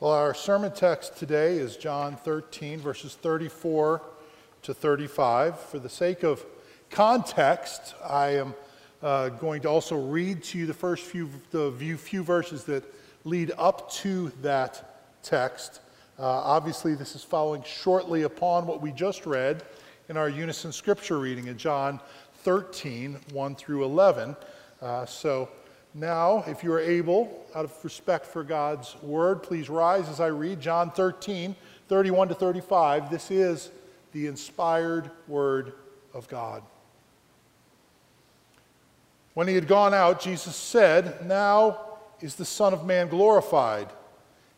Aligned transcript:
Well, 0.00 0.12
our 0.12 0.32
sermon 0.32 0.72
text 0.72 1.18
today 1.18 1.58
is 1.58 1.76
John 1.76 2.16
13, 2.16 2.78
verses 2.78 3.16
34 3.16 4.00
to 4.62 4.72
35. 4.72 5.60
For 5.60 5.78
the 5.78 5.90
sake 5.90 6.22
of 6.22 6.42
context, 6.88 7.94
I 8.02 8.28
am 8.28 8.54
uh, 9.02 9.28
going 9.28 9.60
to 9.60 9.68
also 9.68 9.96
read 9.98 10.42
to 10.44 10.58
you 10.58 10.64
the 10.64 10.72
first 10.72 11.04
few, 11.04 11.28
the 11.50 11.70
few, 11.78 11.98
few 11.98 12.22
verses 12.22 12.64
that 12.64 12.82
lead 13.24 13.52
up 13.58 13.92
to 13.96 14.32
that 14.40 15.22
text. 15.22 15.82
Uh, 16.18 16.22
obviously, 16.22 16.94
this 16.94 17.14
is 17.14 17.22
following 17.22 17.62
shortly 17.62 18.22
upon 18.22 18.66
what 18.66 18.80
we 18.80 18.92
just 18.92 19.26
read 19.26 19.64
in 20.08 20.16
our 20.16 20.30
unison 20.30 20.72
scripture 20.72 21.18
reading 21.18 21.48
in 21.48 21.58
John 21.58 22.00
13, 22.36 23.18
1 23.34 23.54
through 23.54 23.84
11. 23.84 24.34
Uh, 24.80 25.04
so 25.04 25.50
now, 25.94 26.44
if 26.46 26.62
you 26.62 26.72
are 26.72 26.80
able, 26.80 27.44
out 27.54 27.64
of 27.64 27.84
respect 27.84 28.24
for 28.24 28.44
God's 28.44 28.94
word, 29.02 29.42
please 29.42 29.68
rise 29.68 30.08
as 30.08 30.20
I 30.20 30.28
read 30.28 30.60
John 30.60 30.92
13, 30.92 31.56
31 31.88 32.28
to 32.28 32.34
35. 32.34 33.10
This 33.10 33.30
is 33.30 33.70
the 34.12 34.28
inspired 34.28 35.10
word 35.26 35.72
of 36.14 36.28
God. 36.28 36.62
When 39.34 39.48
he 39.48 39.54
had 39.54 39.66
gone 39.66 39.92
out, 39.92 40.20
Jesus 40.20 40.54
said, 40.54 41.26
Now 41.26 41.80
is 42.20 42.36
the 42.36 42.44
Son 42.44 42.72
of 42.72 42.86
Man 42.86 43.08
glorified, 43.08 43.88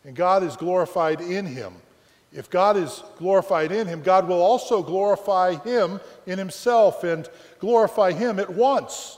and 0.03 0.15
God 0.15 0.43
is 0.43 0.55
glorified 0.55 1.19
in 1.19 1.47
him. 1.47 1.73
If 2.31 2.49
God 2.49 2.77
is 2.77 3.03
glorified 3.17 3.71
in 3.71 3.87
him, 3.87 4.03
God 4.03 4.27
will 4.27 4.41
also 4.41 4.83
glorify 4.83 5.55
him 5.55 5.99
in 6.27 6.37
himself 6.37 7.03
and 7.03 7.27
glorify 7.59 8.11
him 8.11 8.39
at 8.39 8.51
once. 8.51 9.17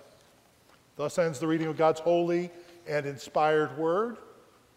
Thus 1.01 1.17
ends 1.17 1.39
the 1.39 1.47
reading 1.47 1.65
of 1.65 1.77
God's 1.77 1.99
holy 1.99 2.51
and 2.87 3.07
inspired 3.07 3.75
word, 3.75 4.17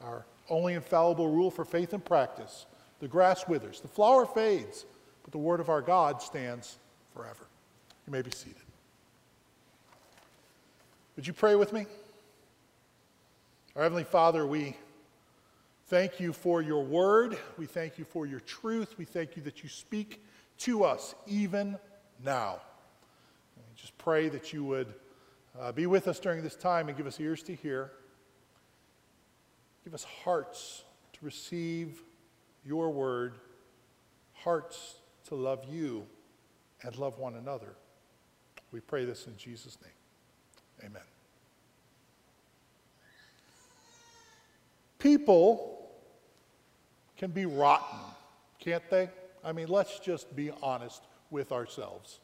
our 0.00 0.24
only 0.48 0.72
infallible 0.72 1.28
rule 1.28 1.50
for 1.50 1.66
faith 1.66 1.92
and 1.92 2.02
practice. 2.02 2.64
The 3.00 3.08
grass 3.08 3.46
withers, 3.46 3.82
the 3.82 3.88
flower 3.88 4.24
fades, 4.24 4.86
but 5.22 5.32
the 5.32 5.38
word 5.38 5.60
of 5.60 5.68
our 5.68 5.82
God 5.82 6.22
stands 6.22 6.78
forever. 7.14 7.46
You 8.06 8.12
may 8.14 8.22
be 8.22 8.30
seated. 8.30 8.62
Would 11.16 11.26
you 11.26 11.34
pray 11.34 11.56
with 11.56 11.74
me? 11.74 11.84
Our 13.76 13.82
Heavenly 13.82 14.04
Father, 14.04 14.46
we 14.46 14.78
thank 15.88 16.20
you 16.20 16.32
for 16.32 16.62
your 16.62 16.84
word. 16.84 17.36
We 17.58 17.66
thank 17.66 17.98
you 17.98 18.06
for 18.06 18.24
your 18.24 18.40
truth. 18.40 18.96
We 18.96 19.04
thank 19.04 19.36
you 19.36 19.42
that 19.42 19.62
you 19.62 19.68
speak 19.68 20.24
to 20.60 20.84
us 20.84 21.14
even 21.26 21.76
now. 22.24 22.62
We 23.58 23.62
just 23.76 23.98
pray 23.98 24.30
that 24.30 24.54
you 24.54 24.64
would 24.64 24.94
uh, 25.58 25.72
be 25.72 25.86
with 25.86 26.08
us 26.08 26.18
during 26.18 26.42
this 26.42 26.56
time 26.56 26.88
and 26.88 26.96
give 26.96 27.06
us 27.06 27.20
ears 27.20 27.42
to 27.44 27.54
hear. 27.54 27.92
Give 29.84 29.94
us 29.94 30.04
hearts 30.04 30.82
to 31.12 31.24
receive 31.24 32.02
your 32.64 32.90
word, 32.90 33.34
hearts 34.32 34.96
to 35.28 35.34
love 35.34 35.64
you 35.70 36.06
and 36.82 36.96
love 36.96 37.18
one 37.18 37.34
another. 37.34 37.76
We 38.72 38.80
pray 38.80 39.04
this 39.04 39.26
in 39.26 39.36
Jesus' 39.36 39.78
name. 39.82 40.90
Amen. 40.90 41.02
People 44.98 45.90
can 47.16 47.30
be 47.30 47.46
rotten, 47.46 47.98
can't 48.58 48.88
they? 48.90 49.10
I 49.44 49.52
mean, 49.52 49.68
let's 49.68 49.98
just 49.98 50.34
be 50.34 50.50
honest 50.62 51.02
with 51.30 51.52
ourselves. 51.52 52.20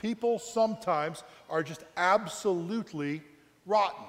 People 0.00 0.38
sometimes 0.38 1.22
are 1.50 1.62
just 1.62 1.84
absolutely 1.96 3.22
rotten. 3.66 4.06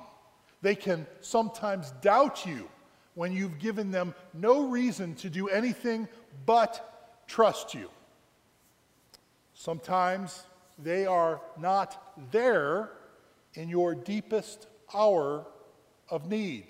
They 0.62 0.74
can 0.74 1.06
sometimes 1.20 1.92
doubt 2.02 2.46
you 2.46 2.70
when 3.14 3.34
you've 3.34 3.60
given 3.60 3.92
them 3.92 4.16
no 4.34 4.68
reason 4.68 5.16
to 5.16 5.30
do 5.30 5.50
anything 5.50 6.08
but 6.46 7.24
trust 7.28 7.74
you. 7.74 7.90
Sometimes 9.54 10.44
they 10.82 11.06
are 11.06 11.42
not 11.60 12.32
there 12.32 12.92
in 13.54 13.68
your 13.68 13.94
deepest 13.94 14.68
hour 14.94 15.46
of 16.10 16.30
need. 16.30 16.66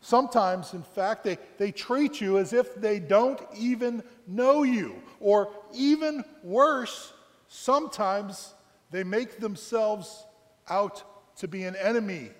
Sometimes, 0.00 0.74
in 0.74 0.82
fact, 0.82 1.24
they, 1.24 1.38
they 1.56 1.72
treat 1.72 2.20
you 2.20 2.36
as 2.38 2.52
if 2.52 2.74
they 2.74 2.98
don't 2.98 3.40
even 3.56 4.02
know 4.26 4.62
you, 4.62 5.00
or 5.18 5.50
even 5.72 6.22
worse, 6.42 7.13
Sometimes 7.56 8.52
they 8.90 9.04
make 9.04 9.38
themselves 9.38 10.26
out 10.68 11.04
to 11.36 11.46
be 11.46 11.62
an 11.62 11.76
enemy. 11.76 12.30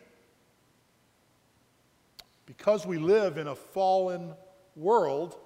Because 2.46 2.84
we 2.84 2.98
live 2.98 3.38
in 3.38 3.46
a 3.46 3.54
fallen 3.54 4.34
world, 4.74 5.38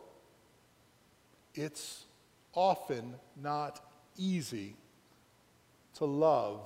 it's 1.55 2.07
often 2.55 3.15
not 3.41 3.85
easy 4.17 4.75
to 5.97 6.07
love 6.07 6.61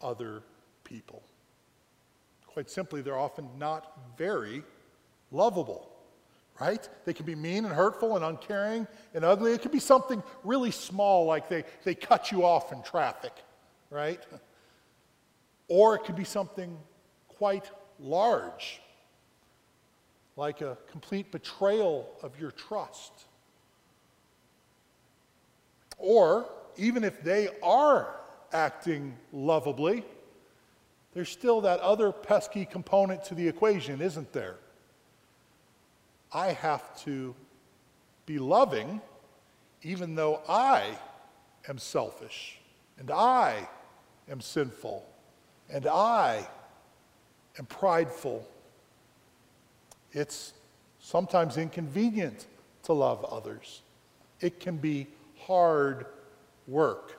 other 0.00 0.42
people. 0.82 1.22
Quite 2.46 2.70
simply, 2.70 3.02
they're 3.02 3.18
often 3.18 3.50
not 3.58 4.16
very 4.16 4.62
lovable 5.30 5.95
right? 6.60 6.88
They 7.04 7.12
can 7.12 7.26
be 7.26 7.34
mean 7.34 7.64
and 7.64 7.74
hurtful 7.74 8.16
and 8.16 8.24
uncaring 8.24 8.86
and 9.14 9.24
ugly. 9.24 9.52
It 9.52 9.62
could 9.62 9.72
be 9.72 9.80
something 9.80 10.22
really 10.44 10.70
small, 10.70 11.26
like 11.26 11.48
they, 11.48 11.64
they 11.84 11.94
cut 11.94 12.32
you 12.32 12.44
off 12.44 12.72
in 12.72 12.82
traffic, 12.82 13.32
right? 13.90 14.20
Or 15.68 15.94
it 15.94 16.04
could 16.04 16.16
be 16.16 16.24
something 16.24 16.76
quite 17.28 17.70
large, 17.98 18.80
like 20.36 20.60
a 20.60 20.78
complete 20.90 21.30
betrayal 21.30 22.08
of 22.22 22.38
your 22.40 22.50
trust. 22.50 23.12
Or 25.98 26.50
even 26.76 27.04
if 27.04 27.22
they 27.22 27.48
are 27.62 28.16
acting 28.52 29.16
lovably, 29.32 30.04
there's 31.14 31.30
still 31.30 31.62
that 31.62 31.80
other 31.80 32.12
pesky 32.12 32.66
component 32.66 33.24
to 33.24 33.34
the 33.34 33.48
equation, 33.48 34.02
isn't 34.02 34.32
there? 34.32 34.56
I 36.36 36.52
have 36.52 36.94
to 37.04 37.34
be 38.26 38.38
loving 38.38 39.00
even 39.80 40.14
though 40.14 40.42
I 40.46 40.98
am 41.66 41.78
selfish 41.78 42.58
and 42.98 43.10
I 43.10 43.66
am 44.30 44.42
sinful 44.42 45.08
and 45.70 45.86
I 45.86 46.46
am 47.58 47.64
prideful. 47.64 48.46
It's 50.12 50.52
sometimes 51.00 51.56
inconvenient 51.56 52.44
to 52.82 52.92
love 52.92 53.24
others. 53.24 53.80
It 54.42 54.60
can 54.60 54.76
be 54.76 55.06
hard 55.38 56.04
work. 56.68 57.18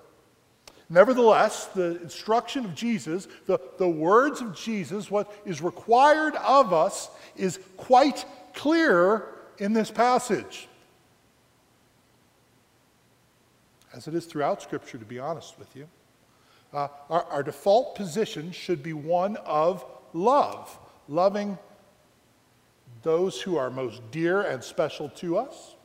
Nevertheless, 0.89 1.65
the 1.65 1.99
instruction 2.03 2.65
of 2.65 2.75
Jesus, 2.75 3.27
the, 3.47 3.59
the 3.79 3.89
words 3.89 4.41
of 4.41 4.55
Jesus, 4.55 5.09
what 5.09 5.33
is 5.43 5.59
required 5.59 6.35
of 6.35 6.71
us 6.71 7.09
is 7.35 7.59
quite 7.77 8.23
clear 8.57 9.23
in 9.59 9.71
this 9.71 9.89
passage. 9.89 10.67
As 13.93 14.07
it 14.07 14.13
is 14.13 14.25
throughout 14.25 14.61
Scripture, 14.61 14.97
to 14.97 15.05
be 15.05 15.19
honest 15.19 15.57
with 15.57 15.73
you. 15.75 15.87
Uh, 16.73 16.89
our, 17.09 17.23
our 17.25 17.43
default 17.43 17.95
position 17.95 18.51
should 18.51 18.83
be 18.83 18.93
one 18.93 19.37
of 19.37 19.85
love, 20.13 20.77
loving 21.07 21.57
those 23.03 23.41
who 23.41 23.57
are 23.57 23.69
most 23.69 24.01
dear 24.11 24.41
and 24.41 24.61
special 24.61 25.07
to 25.09 25.37
us, 25.37 25.75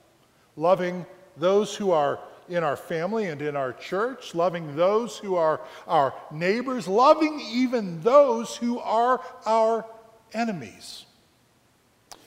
loving 0.57 1.07
those 1.37 1.77
who 1.77 1.93
are 1.93 2.19
in 2.49 2.65
our 2.65 2.77
family 2.77 3.27
and 3.27 3.41
in 3.41 3.55
our 3.55 3.73
church, 3.73 4.35
loving 4.35 4.75
those 4.75 5.19
who 5.19 5.37
are 5.37 5.61
our 5.87 6.13
neighbors, 6.33 6.89
loving 6.89 7.41
even 7.41 8.01
those 8.01 8.57
who 8.57 8.79
are 8.81 9.21
our 9.47 9.87
enemies. 10.33 11.07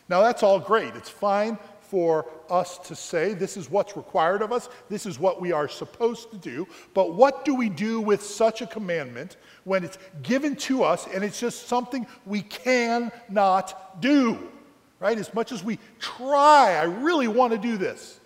Now, 0.07 0.21
that's 0.21 0.43
all 0.43 0.59
great. 0.59 0.95
It's 0.95 1.09
fine 1.09 1.57
for 1.81 2.29
us 2.49 2.77
to 2.79 2.95
say 2.95 3.33
this 3.33 3.57
is 3.57 3.69
what's 3.69 3.95
required 3.95 4.41
of 4.41 4.51
us, 4.51 4.69
this 4.89 5.05
is 5.05 5.19
what 5.19 5.39
we 5.39 5.51
are 5.51 5.67
supposed 5.67 6.31
to 6.31 6.37
do. 6.37 6.67
But 6.93 7.13
what 7.13 7.45
do 7.45 7.55
we 7.55 7.69
do 7.69 8.01
with 8.01 8.23
such 8.23 8.61
a 8.61 8.67
commandment 8.67 9.37
when 9.63 9.83
it's 9.83 9.97
given 10.23 10.55
to 10.57 10.83
us 10.83 11.07
and 11.13 11.23
it's 11.23 11.39
just 11.39 11.67
something 11.67 12.05
we 12.25 12.41
cannot 12.41 14.01
do? 14.01 14.51
right? 14.99 15.17
As 15.17 15.33
much 15.33 15.51
as 15.51 15.63
we 15.63 15.77
try, 15.99 16.73
I 16.73 16.83
really 16.83 17.27
want 17.27 17.53
to 17.53 17.59
do 17.59 17.77
this. 17.77 18.19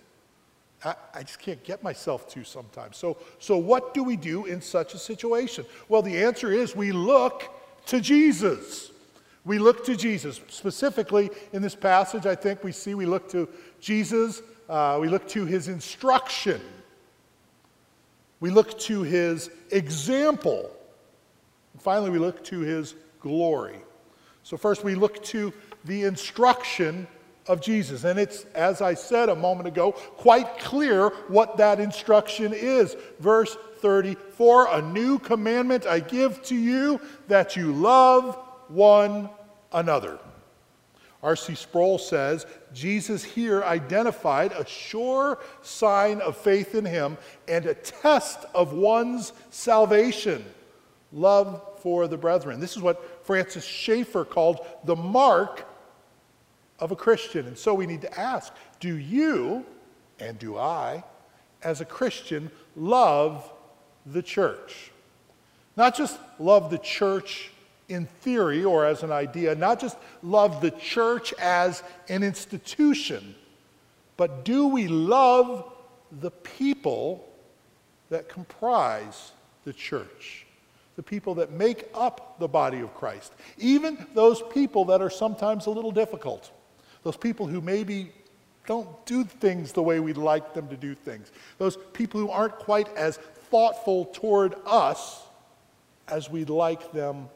I, 0.83 0.95
I, 1.13 1.23
just 1.23 1.39
can't 1.39 1.61
get 1.65 1.83
myself 1.83 2.29
to 2.29 2.45
sometimes. 2.45 2.95
So, 2.95 3.17
so, 3.37 3.57
what 3.57 3.93
do 3.93 4.01
we 4.01 4.15
do 4.15 4.45
in 4.45 4.61
such 4.61 4.93
a 4.93 4.97
situation? 4.97 5.65
Well, 5.89 6.01
the 6.01 6.23
answer 6.23 6.53
is 6.53 6.73
we 6.73 6.93
look 6.93 7.53
to 7.87 7.99
Jesus. 7.99 8.91
We 9.45 9.57
look 9.57 9.85
to 9.85 9.95
Jesus. 9.95 10.41
Specifically, 10.49 11.29
in 11.53 11.61
this 11.61 11.75
passage, 11.75 12.25
I 12.25 12.35
think 12.35 12.63
we 12.63 12.71
see 12.71 12.93
we 12.93 13.05
look 13.05 13.29
to 13.31 13.47
Jesus, 13.79 14.41
uh, 14.67 14.97
we 14.99 15.07
look 15.07 15.27
to 15.29 15.45
his 15.45 15.67
instruction, 15.67 16.61
we 18.39 18.49
look 18.49 18.77
to 18.79 19.03
his 19.03 19.49
example. 19.71 20.71
And 21.73 21.81
finally, 21.81 22.09
we 22.09 22.19
look 22.19 22.43
to 22.45 22.59
his 22.59 22.95
glory. 23.19 23.79
So, 24.43 24.57
first, 24.57 24.83
we 24.83 24.95
look 24.95 25.23
to 25.25 25.53
the 25.85 26.03
instruction 26.03 27.07
of 27.47 27.61
Jesus. 27.61 28.03
And 28.03 28.19
it's, 28.19 28.45
as 28.55 28.81
I 28.81 28.93
said 28.93 29.29
a 29.29 29.35
moment 29.35 29.67
ago, 29.67 29.91
quite 29.91 30.59
clear 30.59 31.09
what 31.27 31.57
that 31.57 31.79
instruction 31.79 32.53
is. 32.53 32.95
Verse 33.19 33.57
34 33.77 34.67
A 34.77 34.81
new 34.81 35.19
commandment 35.19 35.85
I 35.85 35.99
give 35.99 36.43
to 36.43 36.55
you 36.55 37.01
that 37.27 37.55
you 37.55 37.73
love 37.73 38.37
one 38.69 39.29
another. 39.71 40.19
R.C. 41.21 41.55
Sproul 41.55 41.97
says 41.97 42.45
Jesus 42.73 43.23
here 43.23 43.61
identified 43.63 44.53
a 44.53 44.65
sure 44.65 45.39
sign 45.61 46.21
of 46.21 46.37
faith 46.37 46.75
in 46.75 46.85
him 46.85 47.17
and 47.47 47.65
a 47.65 47.73
test 47.73 48.45
of 48.55 48.71
one's 48.71 49.33
salvation 49.49 50.45
love 51.11 51.61
for 51.81 52.07
the 52.07 52.17
brethren. 52.17 52.59
This 52.59 52.77
is 52.77 52.81
what 52.81 53.25
Francis 53.25 53.65
Schaeffer 53.65 54.23
called 54.23 54.65
the 54.85 54.95
mark 54.95 55.65
of 56.79 56.91
a 56.91 56.95
Christian. 56.95 57.47
And 57.47 57.57
so 57.57 57.73
we 57.73 57.85
need 57.85 58.01
to 58.01 58.19
ask 58.19 58.53
do 58.79 58.95
you, 58.95 59.65
and 60.19 60.39
do 60.39 60.57
I, 60.57 61.03
as 61.63 61.81
a 61.81 61.85
Christian, 61.85 62.49
love 62.75 63.51
the 64.05 64.21
church? 64.21 64.91
Not 65.75 65.95
just 65.95 66.17
love 66.39 66.69
the 66.69 66.77
church 66.77 67.51
in 67.89 68.05
theory 68.05 68.63
or 68.63 68.85
as 68.85 69.03
an 69.03 69.11
idea, 69.11 69.55
not 69.55 69.81
just 69.81 69.97
love 70.23 70.61
the 70.61 70.71
church 70.71 71.33
as 71.33 71.83
an 72.07 72.23
institution, 72.23 73.35
but 74.15 74.45
do 74.45 74.67
we 74.67 74.87
love 74.87 75.71
the 76.21 76.31
people 76.31 77.27
that 78.09 78.29
comprise 78.29 79.31
the 79.65 79.73
church? 79.73 80.45
The 80.95 81.03
people 81.03 81.35
that 81.35 81.51
make 81.51 81.87
up 81.93 82.39
the 82.39 82.47
body 82.47 82.79
of 82.79 82.93
Christ, 82.93 83.33
even 83.57 84.05
those 84.13 84.43
people 84.53 84.85
that 84.85 85.01
are 85.01 85.09
sometimes 85.09 85.65
a 85.65 85.69
little 85.69 85.91
difficult, 85.91 86.51
those 87.03 87.17
people 87.17 87.47
who 87.47 87.61
maybe 87.61 88.11
don't 88.67 89.05
do 89.05 89.23
things 89.23 89.71
the 89.71 89.81
way 89.81 89.99
we'd 89.99 90.17
like 90.17 90.53
them 90.53 90.67
to 90.67 90.77
do 90.77 90.93
things, 90.93 91.31
those 91.57 91.77
people 91.93 92.19
who 92.19 92.29
aren't 92.29 92.55
quite 92.55 92.89
as 92.97 93.17
thoughtful 93.49 94.05
toward 94.05 94.55
us 94.65 95.23
as 96.07 96.29
we'd 96.29 96.49
like 96.49 96.91
them 96.91 97.29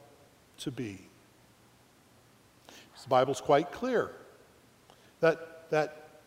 to 0.63 0.71
be. 0.71 0.99
The 3.03 3.09
Bible's 3.09 3.41
quite 3.41 3.71
clear 3.71 4.11
that, 5.19 5.69
that 5.71 6.21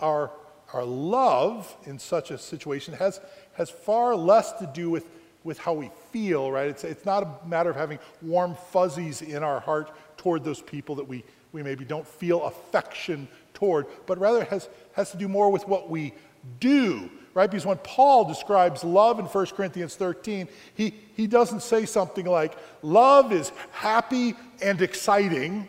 our, 0.00 0.32
our 0.72 0.84
love 0.84 1.76
in 1.84 1.98
such 1.98 2.30
a 2.32 2.38
situation 2.38 2.94
has, 2.94 3.20
has 3.54 3.70
far 3.70 4.16
less 4.16 4.52
to 4.54 4.66
do 4.74 4.90
with, 4.90 5.06
with 5.44 5.58
how 5.58 5.74
we 5.74 5.90
feel, 6.10 6.50
right? 6.50 6.68
It's, 6.68 6.82
it's 6.82 7.06
not 7.06 7.22
a 7.22 7.46
matter 7.46 7.70
of 7.70 7.76
having 7.76 8.00
warm 8.20 8.56
fuzzies 8.72 9.22
in 9.22 9.44
our 9.44 9.60
heart 9.60 9.92
toward 10.16 10.42
those 10.42 10.60
people 10.60 10.96
that 10.96 11.06
we, 11.06 11.22
we 11.52 11.62
maybe 11.62 11.84
don't 11.84 12.06
feel 12.06 12.44
affection 12.44 13.28
toward, 13.54 13.86
but 14.06 14.18
rather 14.18 14.44
has, 14.44 14.68
has 14.94 15.12
to 15.12 15.16
do 15.16 15.28
more 15.28 15.50
with 15.50 15.68
what 15.68 15.88
we 15.88 16.12
do 16.58 17.08
right? 17.38 17.48
Because 17.48 17.64
when 17.64 17.78
Paul 17.78 18.24
describes 18.24 18.82
love 18.82 19.20
in 19.20 19.24
1 19.24 19.46
Corinthians 19.46 19.94
13, 19.94 20.48
he, 20.74 20.92
he 21.16 21.28
doesn't 21.28 21.62
say 21.62 21.86
something 21.86 22.26
like, 22.26 22.58
love 22.82 23.32
is 23.32 23.52
happy 23.70 24.34
and 24.60 24.82
exciting, 24.82 25.68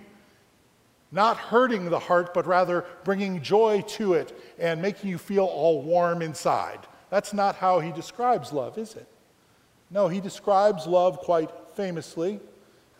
not 1.12 1.38
hurting 1.38 1.88
the 1.88 2.00
heart, 2.00 2.34
but 2.34 2.48
rather 2.48 2.86
bringing 3.04 3.44
joy 3.44 3.82
to 3.82 4.14
it 4.14 4.36
and 4.58 4.82
making 4.82 5.12
you 5.12 5.20
feel 5.20 5.46
all 5.46 5.84
warm 5.84 6.24
inside. 6.24 6.80
That's 7.12 7.36
not 7.36 7.56
how 7.56 7.82
he 7.82 7.92
describes 7.92 8.52
love, 8.52 8.80
is 8.80 8.96
it? 8.96 9.06
No, 9.92 10.08
he 10.08 10.20
describes 10.22 10.88
love 10.88 11.20
quite 11.20 11.52
famously 11.76 12.40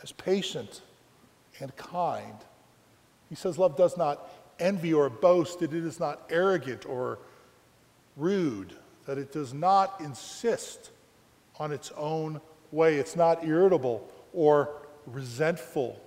as 0.04 0.12
patient 0.12 0.82
and 1.60 1.76
kind. 1.76 2.38
He 3.30 3.36
says 3.36 3.58
love 3.58 3.76
does 3.76 3.98
not 3.98 4.30
envy 4.60 4.94
or 4.94 5.10
boast, 5.10 5.64
it 5.64 5.74
is 5.74 6.00
not 6.00 6.22
arrogant 6.30 6.86
or 6.86 7.18
rude, 8.20 8.74
that 9.06 9.18
it 9.18 9.32
does 9.32 9.54
not 9.54 10.00
insist 10.02 10.92
on 11.60 11.72
its 11.72 11.92
own 11.98 12.40
way. 12.72 12.98
It's 12.98 13.16
not 13.16 13.46
irritable 13.46 14.08
or 14.34 14.70
resentful, 15.06 16.00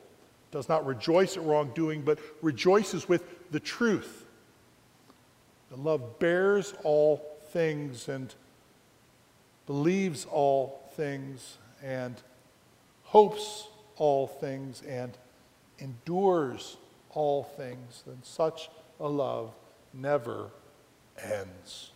does 0.50 0.68
not 0.68 0.86
rejoice 0.86 1.36
at 1.36 1.42
wrongdoing, 1.42 2.02
but 2.02 2.18
rejoices 2.40 3.08
with 3.08 3.50
the 3.50 3.60
truth. 3.60 4.26
The 5.70 5.76
love 5.76 6.18
bears 6.18 6.74
all 6.84 7.40
things 7.50 8.08
and 8.08 8.34
believes 9.66 10.26
all 10.26 10.90
things 10.96 11.58
and 11.82 12.14
hopes 13.04 13.68
all 13.96 14.26
things 14.26 14.82
and 14.88 15.16
endures 15.78 16.76
all 17.10 17.44
things, 17.44 18.02
then 18.06 18.18
such 18.22 18.70
a 19.00 19.08
love 19.08 19.52
never 19.92 20.50
ends. 21.22 21.90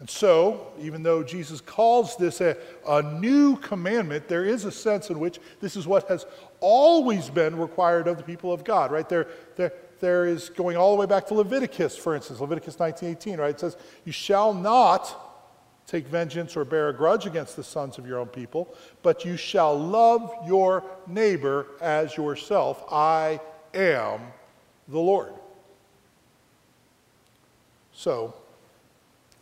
And 0.00 0.08
so, 0.08 0.72
even 0.80 1.02
though 1.02 1.22
Jesus 1.22 1.60
calls 1.60 2.16
this 2.16 2.40
a, 2.40 2.56
a 2.88 3.02
new 3.02 3.56
commandment, 3.56 4.28
there 4.28 4.46
is 4.46 4.64
a 4.64 4.72
sense 4.72 5.10
in 5.10 5.20
which 5.20 5.38
this 5.60 5.76
is 5.76 5.86
what 5.86 6.08
has 6.08 6.24
always 6.60 7.28
been 7.28 7.56
required 7.58 8.08
of 8.08 8.16
the 8.16 8.22
people 8.22 8.50
of 8.50 8.64
God, 8.64 8.90
right? 8.90 9.06
There, 9.06 9.28
there, 9.56 9.74
there 10.00 10.24
is 10.24 10.48
going 10.48 10.78
all 10.78 10.94
the 10.94 11.00
way 11.00 11.06
back 11.06 11.26
to 11.26 11.34
Leviticus, 11.34 11.98
for 11.98 12.14
instance, 12.14 12.40
Leviticus 12.40 12.76
19:18, 12.76 13.38
right? 13.38 13.50
It 13.50 13.60
says, 13.60 13.76
"You 14.06 14.12
shall 14.12 14.54
not 14.54 15.14
take 15.86 16.06
vengeance 16.06 16.56
or 16.56 16.64
bear 16.64 16.88
a 16.88 16.94
grudge 16.94 17.26
against 17.26 17.56
the 17.56 17.64
sons 17.64 17.98
of 17.98 18.06
your 18.06 18.20
own 18.20 18.28
people, 18.28 18.74
but 19.02 19.26
you 19.26 19.36
shall 19.36 19.78
love 19.78 20.32
your 20.46 20.82
neighbor 21.06 21.66
as 21.82 22.16
yourself. 22.16 22.82
I 22.90 23.38
am 23.74 24.32
the 24.88 24.98
Lord." 24.98 25.34
So, 27.92 28.32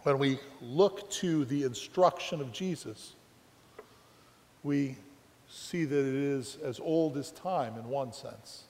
when 0.02 0.18
we 0.18 0.38
look 0.60 1.10
to 1.10 1.44
the 1.44 1.64
instruction 1.64 2.40
of 2.40 2.52
Jesus, 2.52 3.14
we 4.62 4.96
see 5.48 5.84
that 5.84 5.98
it 5.98 6.14
is 6.14 6.58
as 6.62 6.78
old 6.80 7.16
as 7.16 7.30
time 7.32 7.76
in 7.76 7.88
one 7.88 8.12
sense. 8.12 8.64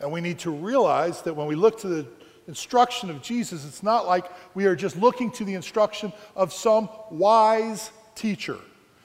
And 0.00 0.10
we 0.10 0.20
need 0.20 0.38
to 0.40 0.50
realize 0.50 1.22
that 1.22 1.34
when 1.34 1.46
we 1.46 1.54
look 1.54 1.78
to 1.80 1.88
the 1.88 2.06
instruction 2.48 3.10
of 3.10 3.22
Jesus, 3.22 3.64
it's 3.64 3.82
not 3.82 4.06
like 4.06 4.26
we 4.54 4.66
are 4.66 4.74
just 4.74 4.96
looking 4.96 5.30
to 5.32 5.44
the 5.44 5.54
instruction 5.54 6.12
of 6.34 6.52
some 6.52 6.88
wise 7.10 7.90
teacher, 8.14 8.58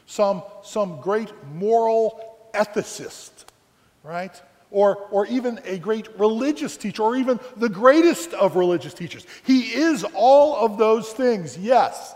some, 0.06 0.44
some 0.64 1.00
great 1.02 1.32
moral 1.54 2.50
ethicist, 2.54 3.46
right? 4.04 4.42
Or, 4.70 4.98
or 5.12 5.26
even 5.28 5.60
a 5.66 5.78
great 5.78 6.08
religious 6.20 6.76
teacher, 6.78 7.04
or 7.04 7.16
even 7.16 7.40
the 7.56 7.70
greatest 7.70 8.34
of 8.34 8.56
religious 8.56 8.94
teachers. 8.94 9.26
He 9.44 9.74
is 9.74 10.06
all 10.14 10.66
of 10.66 10.78
those 10.78 11.12
things, 11.14 11.58
yes, 11.58 12.16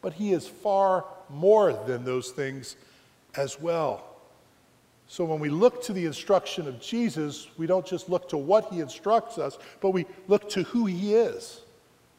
but 0.00 0.12
he 0.12 0.32
is 0.32 0.46
far 0.46 1.04
more 1.28 1.72
than 1.86 2.04
those 2.04 2.30
things 2.30 2.76
as 3.36 3.60
well. 3.60 4.04
So 5.06 5.24
when 5.24 5.38
we 5.38 5.48
look 5.48 5.82
to 5.84 5.92
the 5.92 6.06
instruction 6.06 6.66
of 6.66 6.80
Jesus, 6.80 7.48
we 7.58 7.66
don't 7.66 7.86
just 7.86 8.08
look 8.08 8.28
to 8.30 8.38
what 8.38 8.72
he 8.72 8.80
instructs 8.80 9.38
us, 9.38 9.58
but 9.80 9.90
we 9.90 10.06
look 10.28 10.48
to 10.50 10.62
who 10.64 10.86
he 10.86 11.14
is. 11.14 11.60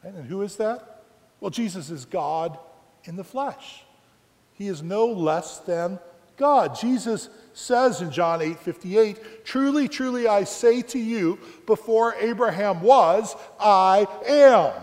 And 0.02 0.26
who 0.26 0.42
is 0.42 0.56
that? 0.56 1.02
Well, 1.40 1.50
Jesus 1.50 1.90
is 1.90 2.04
God 2.04 2.58
in 3.04 3.16
the 3.16 3.24
flesh. 3.24 3.84
He 4.54 4.68
is 4.68 4.82
no 4.82 5.06
less 5.06 5.58
than 5.58 5.98
God. 6.36 6.76
Jesus 6.78 7.28
says 7.56 8.02
in 8.02 8.10
John 8.10 8.42
8 8.42 8.58
58, 8.58 9.44
Truly, 9.44 9.88
truly, 9.88 10.28
I 10.28 10.44
say 10.44 10.82
to 10.82 10.98
you, 10.98 11.38
before 11.64 12.14
Abraham 12.20 12.82
was, 12.82 13.34
I 13.58 14.06
am. 14.28 14.74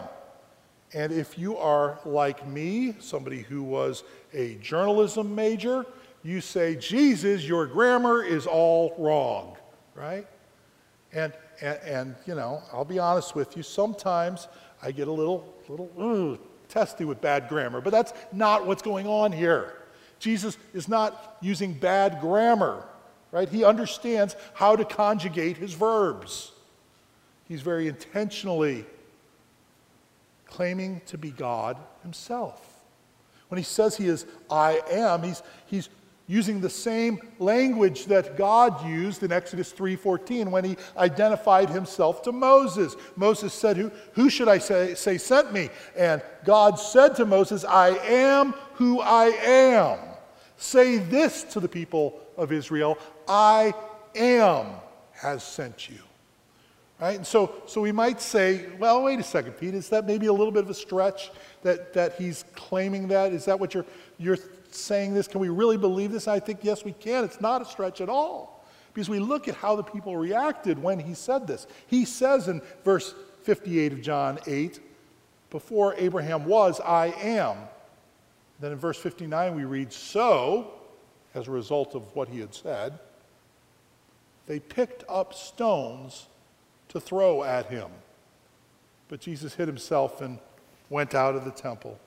And 0.93 1.13
if 1.13 1.37
you 1.37 1.55
are 1.57 1.99
like 2.03 2.47
me, 2.47 2.95
somebody 2.99 3.41
who 3.41 3.61
was 3.61 4.03
a 4.33 4.55
journalism 4.55 5.35
major, 5.35 5.85
you 6.23 6.41
say, 6.41 6.75
Jesus, 6.75 7.47
your 7.47 7.67
grammar 7.67 8.23
is 8.23 8.47
all 8.47 8.95
wrong, 8.97 9.55
right? 9.93 10.27
And, 11.11 11.31
and, 11.61 11.77
and 11.83 12.15
you 12.25 12.33
know, 12.33 12.63
I'll 12.71 12.85
be 12.85 12.97
honest 12.97 13.35
with 13.35 13.55
you, 13.55 13.61
sometimes 13.61 14.47
I 14.81 14.91
get 14.91 15.07
a 15.07 15.11
little, 15.11 15.53
little 15.69 15.91
uh, 16.33 16.37
testy 16.69 17.05
with 17.05 17.21
bad 17.21 17.49
grammar, 17.49 17.81
but 17.81 17.91
that's 17.91 18.13
not 18.31 18.65
what's 18.65 18.81
going 18.81 19.05
on 19.05 19.31
here. 19.31 19.82
Jesus 20.23 20.57
is 20.73 20.87
not 20.87 21.35
using 21.41 21.73
bad 21.73 22.21
grammar. 22.21 22.85
right? 23.33 23.49
He 23.49 23.65
understands 23.65 24.37
how 24.53 24.77
to 24.77 24.85
conjugate 24.85 25.57
his 25.57 25.73
verbs. 25.73 26.53
He's 27.49 27.61
very 27.61 27.89
intentionally 27.89 28.85
claiming 30.45 31.01
to 31.07 31.17
be 31.17 31.29
God 31.29 31.75
himself. 32.03 32.85
When 33.49 33.57
he 33.57 33.65
says 33.65 33.97
he 33.97 34.07
is 34.07 34.25
I 34.49 34.81
am, 34.89 35.23
he's, 35.23 35.43
he's 35.65 35.89
using 36.27 36.61
the 36.61 36.69
same 36.69 37.19
language 37.37 38.05
that 38.05 38.37
God 38.37 38.87
used 38.87 39.23
in 39.23 39.33
Exodus 39.33 39.73
3:14 39.73 40.49
when 40.51 40.63
he 40.63 40.77
identified 40.95 41.69
himself 41.69 42.21
to 42.21 42.31
Moses. 42.31 42.95
Moses 43.17 43.53
said, 43.53 43.75
"Who, 43.75 43.91
who 44.13 44.29
should 44.29 44.47
I 44.47 44.59
say, 44.59 44.95
say 44.95 45.17
sent 45.17 45.51
me?" 45.51 45.69
And 45.97 46.21
God 46.45 46.79
said 46.79 47.17
to 47.17 47.25
Moses, 47.25 47.65
"I 47.65 47.89
am 47.89 48.53
who 48.75 49.01
I 49.01 49.25
am. 49.25 50.12
Say 50.57 50.97
this 50.97 51.43
to 51.45 51.59
the 51.59 51.67
people 51.67 52.19
of 52.37 52.51
Israel, 52.51 52.97
I 53.27 53.73
am 54.15 54.67
has 55.13 55.43
sent 55.43 55.89
you." 55.89 55.99
Right? 57.03 57.17
And 57.17 57.27
so, 57.27 57.55
so 57.65 57.81
we 57.81 57.91
might 57.91 58.21
say, 58.21 58.65
well, 58.79 59.03
wait 59.03 59.19
a 59.19 59.23
second, 59.23 59.53
Pete, 59.53 59.73
is 59.73 59.89
that 59.89 60.05
maybe 60.05 60.27
a 60.27 60.31
little 60.31 60.53
bit 60.53 60.63
of 60.63 60.69
a 60.69 60.73
stretch 60.73 61.31
that, 61.63 61.91
that 61.93 62.15
he's 62.15 62.45
claiming 62.55 63.09
that? 63.09 63.33
Is 63.33 63.43
that 63.43 63.59
what 63.59 63.73
you're, 63.73 63.85
you're 64.17 64.37
saying 64.71 65.13
this? 65.13 65.27
Can 65.27 65.41
we 65.41 65.49
really 65.49 65.75
believe 65.75 66.13
this? 66.13 66.29
I 66.29 66.39
think, 66.39 66.59
yes, 66.61 66.85
we 66.85 66.93
can. 66.93 67.25
It's 67.25 67.41
not 67.41 67.61
a 67.61 67.65
stretch 67.65 67.99
at 67.99 68.07
all. 68.07 68.63
Because 68.93 69.09
we 69.09 69.19
look 69.19 69.49
at 69.49 69.55
how 69.55 69.75
the 69.75 69.83
people 69.83 70.15
reacted 70.15 70.81
when 70.81 70.97
he 70.97 71.13
said 71.13 71.45
this. 71.45 71.67
He 71.87 72.05
says 72.05 72.47
in 72.47 72.61
verse 72.85 73.13
58 73.41 73.91
of 73.91 74.01
John 74.01 74.39
8, 74.47 74.79
Before 75.49 75.95
Abraham 75.97 76.45
was, 76.45 76.79
I 76.79 77.07
am. 77.21 77.57
Then 78.59 78.71
in 78.71 78.77
verse 78.77 78.97
59, 78.97 79.55
we 79.55 79.65
read, 79.65 79.91
So, 79.91 80.73
as 81.33 81.47
a 81.47 81.51
result 81.51 81.95
of 81.95 82.15
what 82.15 82.29
he 82.29 82.39
had 82.39 82.53
said, 82.53 82.99
they 84.45 84.59
picked 84.59 85.03
up 85.09 85.33
stones 85.33 86.27
to 86.89 86.99
throw 86.99 87.43
at 87.43 87.67
him. 87.67 87.89
But 89.07 89.19
Jesus 89.19 89.53
hid 89.55 89.67
himself 89.67 90.21
and 90.21 90.39
went 90.89 91.15
out 91.15 91.35
of 91.35 91.45
the 91.45 91.51
temple. 91.51 91.99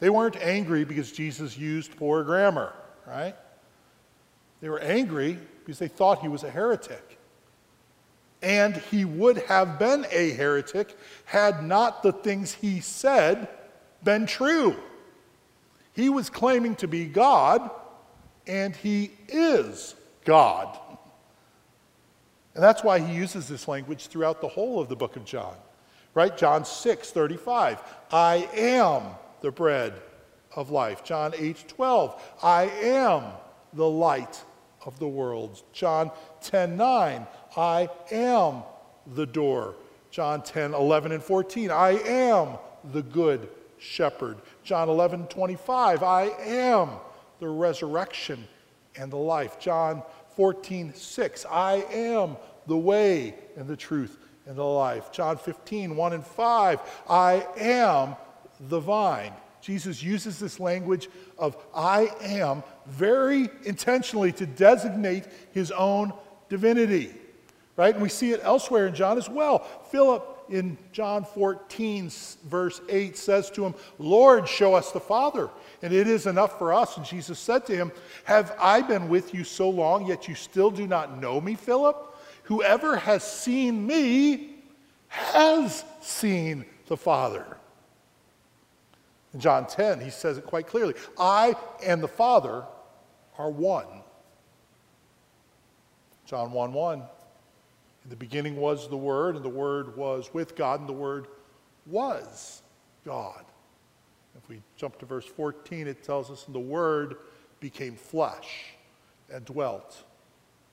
They 0.00 0.10
weren't 0.10 0.36
angry 0.36 0.84
because 0.84 1.12
Jesus 1.12 1.56
used 1.58 1.96
poor 1.96 2.24
grammar, 2.24 2.72
right? 3.06 3.34
They 4.60 4.68
were 4.68 4.80
angry 4.80 5.38
because 5.60 5.78
they 5.78 5.88
thought 5.88 6.20
he 6.20 6.28
was 6.28 6.42
a 6.42 6.50
heretic. 6.50 7.18
And 8.42 8.76
he 8.76 9.04
would 9.04 9.38
have 9.44 9.78
been 9.78 10.06
a 10.10 10.30
heretic 10.30 10.96
had 11.26 11.62
not 11.64 12.02
the 12.02 12.12
things 12.12 12.54
he 12.54 12.80
said 12.80 13.48
been 14.02 14.26
true. 14.26 14.76
He 16.00 16.08
was 16.08 16.30
claiming 16.30 16.76
to 16.76 16.88
be 16.88 17.04
God, 17.04 17.70
and 18.46 18.74
he 18.74 19.10
is 19.28 19.94
God. 20.24 20.78
And 22.54 22.64
that's 22.64 22.82
why 22.82 23.00
he 23.00 23.14
uses 23.14 23.46
this 23.46 23.68
language 23.68 24.06
throughout 24.06 24.40
the 24.40 24.48
whole 24.48 24.80
of 24.80 24.88
the 24.88 24.96
book 24.96 25.16
of 25.16 25.26
John. 25.26 25.54
Right? 26.14 26.34
John 26.34 26.64
6, 26.64 27.10
35. 27.10 27.82
I 28.10 28.48
am 28.54 29.02
the 29.42 29.50
bread 29.50 29.92
of 30.56 30.70
life. 30.70 31.04
John 31.04 31.34
8 31.36 31.68
12, 31.68 32.22
I 32.42 32.62
am 32.62 33.24
the 33.74 33.88
light 33.88 34.42
of 34.86 34.98
the 34.98 35.06
world. 35.06 35.62
John 35.74 36.12
10 36.40 36.78
9, 36.78 37.26
I 37.58 37.90
am 38.10 38.62
the 39.06 39.26
door. 39.26 39.74
John 40.10 40.42
10 40.42 40.72
11 40.72 41.12
and 41.12 41.22
14, 41.22 41.70
I 41.70 41.90
am 41.90 42.56
the 42.90 43.02
good 43.02 43.50
shepherd. 43.80 44.38
John 44.62 44.88
11 44.88 45.26
25, 45.26 46.02
I 46.02 46.24
am 46.44 46.90
the 47.40 47.48
resurrection 47.48 48.46
and 48.96 49.10
the 49.10 49.16
life. 49.16 49.58
John 49.58 50.02
14 50.36 50.94
6, 50.94 51.46
I 51.46 51.84
am 51.90 52.36
the 52.66 52.76
way 52.76 53.34
and 53.56 53.66
the 53.66 53.76
truth 53.76 54.18
and 54.46 54.56
the 54.56 54.64
life. 54.64 55.10
John 55.12 55.36
15 55.36 55.96
1 55.96 56.12
and 56.12 56.26
5, 56.26 56.80
I 57.08 57.46
am 57.56 58.16
the 58.68 58.80
vine. 58.80 59.32
Jesus 59.60 60.02
uses 60.02 60.38
this 60.38 60.58
language 60.58 61.08
of 61.38 61.56
I 61.74 62.10
am 62.22 62.62
very 62.86 63.48
intentionally 63.64 64.32
to 64.32 64.46
designate 64.46 65.26
his 65.52 65.70
own 65.70 66.12
divinity. 66.48 67.14
Right? 67.76 67.94
And 67.94 68.02
we 68.02 68.08
see 68.08 68.32
it 68.32 68.40
elsewhere 68.42 68.86
in 68.86 68.94
John 68.94 69.16
as 69.16 69.28
well. 69.28 69.60
Philip 69.90 70.29
in 70.50 70.76
John 70.92 71.24
14, 71.24 72.10
verse 72.44 72.80
8, 72.88 73.16
says 73.16 73.50
to 73.52 73.64
him, 73.64 73.74
Lord, 73.98 74.48
show 74.48 74.74
us 74.74 74.92
the 74.92 75.00
Father, 75.00 75.48
and 75.82 75.92
it 75.92 76.06
is 76.06 76.26
enough 76.26 76.58
for 76.58 76.72
us. 76.72 76.96
And 76.96 77.06
Jesus 77.06 77.38
said 77.38 77.64
to 77.66 77.76
him, 77.76 77.92
Have 78.24 78.54
I 78.58 78.82
been 78.82 79.08
with 79.08 79.32
you 79.32 79.44
so 79.44 79.70
long, 79.70 80.06
yet 80.06 80.28
you 80.28 80.34
still 80.34 80.70
do 80.70 80.86
not 80.86 81.20
know 81.20 81.40
me, 81.40 81.54
Philip? 81.54 82.16
Whoever 82.44 82.96
has 82.96 83.22
seen 83.22 83.86
me 83.86 84.56
has 85.08 85.84
seen 86.00 86.64
the 86.86 86.96
Father. 86.96 87.56
In 89.32 89.40
John 89.40 89.66
10, 89.66 90.00
he 90.00 90.10
says 90.10 90.38
it 90.38 90.46
quite 90.46 90.66
clearly 90.66 90.94
I 91.18 91.54
and 91.84 92.02
the 92.02 92.08
Father 92.08 92.64
are 93.38 93.50
one. 93.50 93.86
John 96.26 96.52
1 96.52 96.72
1. 96.72 97.02
The 98.10 98.16
beginning 98.16 98.56
was 98.56 98.88
the 98.88 98.96
Word, 98.96 99.36
and 99.36 99.44
the 99.44 99.48
Word 99.48 99.96
was 99.96 100.34
with 100.34 100.56
God, 100.56 100.80
and 100.80 100.88
the 100.88 100.92
Word 100.92 101.28
was 101.86 102.60
God. 103.04 103.44
If 104.36 104.48
we 104.48 104.60
jump 104.76 104.98
to 104.98 105.06
verse 105.06 105.24
14, 105.24 105.86
it 105.86 106.02
tells 106.02 106.28
us, 106.28 106.44
and 106.46 106.54
the 106.54 106.58
Word 106.58 107.16
became 107.60 107.94
flesh 107.94 108.74
and 109.32 109.44
dwelt 109.44 110.02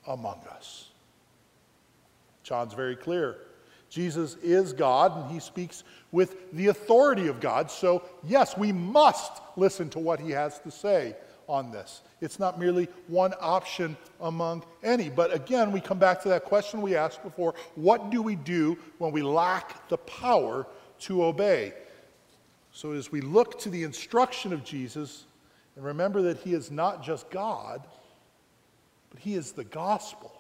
among 0.08 0.40
us. 0.50 0.90
John's 2.42 2.74
very 2.74 2.96
clear. 2.96 3.38
Jesus 3.90 4.36
is 4.42 4.74
God 4.74 5.16
and 5.16 5.32
he 5.32 5.40
speaks 5.40 5.84
with 6.12 6.52
the 6.54 6.68
authority 6.68 7.28
of 7.28 7.40
God. 7.40 7.70
So, 7.72 8.04
yes, 8.24 8.58
we 8.58 8.72
must 8.72 9.42
listen 9.56 9.90
to 9.92 10.00
what 10.00 10.20
he 10.20 10.32
has 10.32 10.60
to 10.60 10.72
say 10.72 11.16
on 11.48 11.72
this. 11.72 12.02
It's 12.22 12.40
not 12.40 12.60
merely 12.60 12.88
one 13.08 13.34
option 13.40 13.96
among 14.20 14.64
any. 14.84 15.10
But 15.10 15.34
again, 15.34 15.72
we 15.72 15.80
come 15.80 16.00
back 16.00 16.22
to 16.24 16.30
that 16.30 16.46
question 16.46 16.82
we 16.82 16.96
asked 16.96 17.24
before 17.24 17.56
what 17.76 18.10
do 18.10 18.22
we 18.22 18.36
do 18.36 18.78
when 18.98 19.12
we 19.12 19.22
lack 19.22 19.88
the 19.90 19.98
power 19.98 20.66
to 21.02 21.24
obey? 21.24 21.74
So, 22.72 22.92
as 22.92 23.12
we 23.12 23.22
look 23.22 23.60
to 23.62 23.70
the 23.70 23.84
instruction 23.84 24.54
of 24.54 24.64
Jesus, 24.64 25.26
and 25.76 25.86
remember 25.86 26.22
that 26.24 26.38
he 26.38 26.54
is 26.54 26.70
not 26.70 27.04
just 27.04 27.30
God, 27.30 27.82
but 29.10 29.20
he 29.20 29.36
is 29.36 29.52
the 29.52 29.64
gospel. 29.64 30.34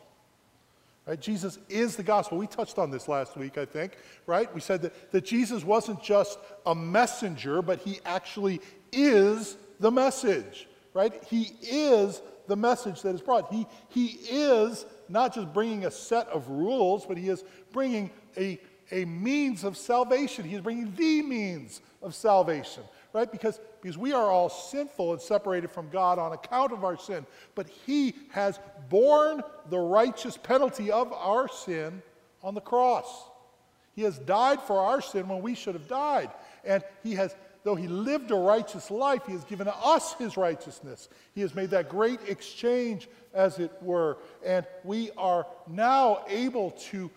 Right? 1.07 1.19
Jesus 1.19 1.57
is 1.69 1.95
the 1.95 2.03
gospel. 2.03 2.37
We 2.37 2.47
touched 2.47 2.77
on 2.77 2.91
this 2.91 3.07
last 3.07 3.37
week, 3.37 3.57
I 3.57 3.63
think, 3.63 3.93
right? 4.25 4.53
We 4.53 4.59
said 4.59 4.81
that, 4.81 5.11
that 5.13 5.23
Jesus 5.23 5.63
wasn't 5.63 6.03
just 6.03 6.37
a 6.65 6.75
messenger, 6.75 7.61
but 7.61 7.79
he 7.79 8.01
actually 8.05 8.59
is 8.91 9.55
the 9.79 9.89
message, 9.89 10.67
right? 10.93 11.23
He 11.25 11.55
is 11.61 12.21
the 12.47 12.55
message 12.55 13.01
that 13.01 13.13
is 13.15 13.21
brought. 13.21 13.51
He, 13.51 13.67
he 13.89 14.07
is 14.29 14.85
not 15.09 15.33
just 15.33 15.53
bringing 15.53 15.85
a 15.85 15.91
set 15.91 16.27
of 16.29 16.47
rules, 16.49 17.05
but 17.05 17.17
he 17.17 17.29
is 17.29 17.43
bringing 17.71 18.09
a, 18.37 18.59
a 18.91 19.05
means 19.05 19.63
of 19.63 19.77
salvation. 19.77 20.45
He 20.45 20.55
is 20.55 20.61
bringing 20.61 20.93
the 20.95 21.21
means 21.21 21.81
of 22.01 22.15
salvation 22.15 22.83
right? 23.17 23.31
Because, 23.31 23.59
because 23.81 23.97
we 23.97 24.13
are 24.13 24.29
all 24.29 24.47
sinful 24.47 25.13
and 25.13 25.21
separated 25.21 25.71
from 25.71 25.89
God 25.89 26.19
on 26.19 26.33
account 26.33 26.71
of 26.71 26.83
our 26.83 26.97
sin. 26.97 27.25
But 27.55 27.67
He 27.67 28.13
has 28.29 28.59
borne 28.89 29.41
the 29.69 29.79
righteous 29.79 30.37
penalty 30.37 30.91
of 30.91 31.11
our 31.13 31.47
sin 31.47 32.03
on 32.43 32.53
the 32.53 32.61
cross. 32.61 33.29
He 33.95 34.03
has 34.03 34.19
died 34.19 34.61
for 34.61 34.79
our 34.79 35.01
sin 35.01 35.27
when 35.27 35.41
we 35.41 35.55
should 35.55 35.73
have 35.73 35.87
died. 35.87 36.29
And 36.63 36.83
He 37.03 37.15
has, 37.15 37.35
though 37.67 37.75
He 37.75 37.89
lived 37.89 38.31
a 38.31 38.35
righteous 38.35 38.89
life, 38.89 39.23
He 39.25 39.33
has 39.33 39.43
given 39.43 39.67
us 39.67 40.13
His 40.13 40.37
righteousness. 40.37 41.09
He 41.35 41.41
has 41.41 41.53
made 41.53 41.71
that 41.71 41.89
great 41.89 42.21
exchange, 42.25 43.09
as 43.33 43.59
it 43.59 43.73
were. 43.81 44.19
And 44.45 44.65
we 44.85 45.11
are 45.17 45.45
now 45.67 46.23
able 46.29 46.71
to 46.91 47.11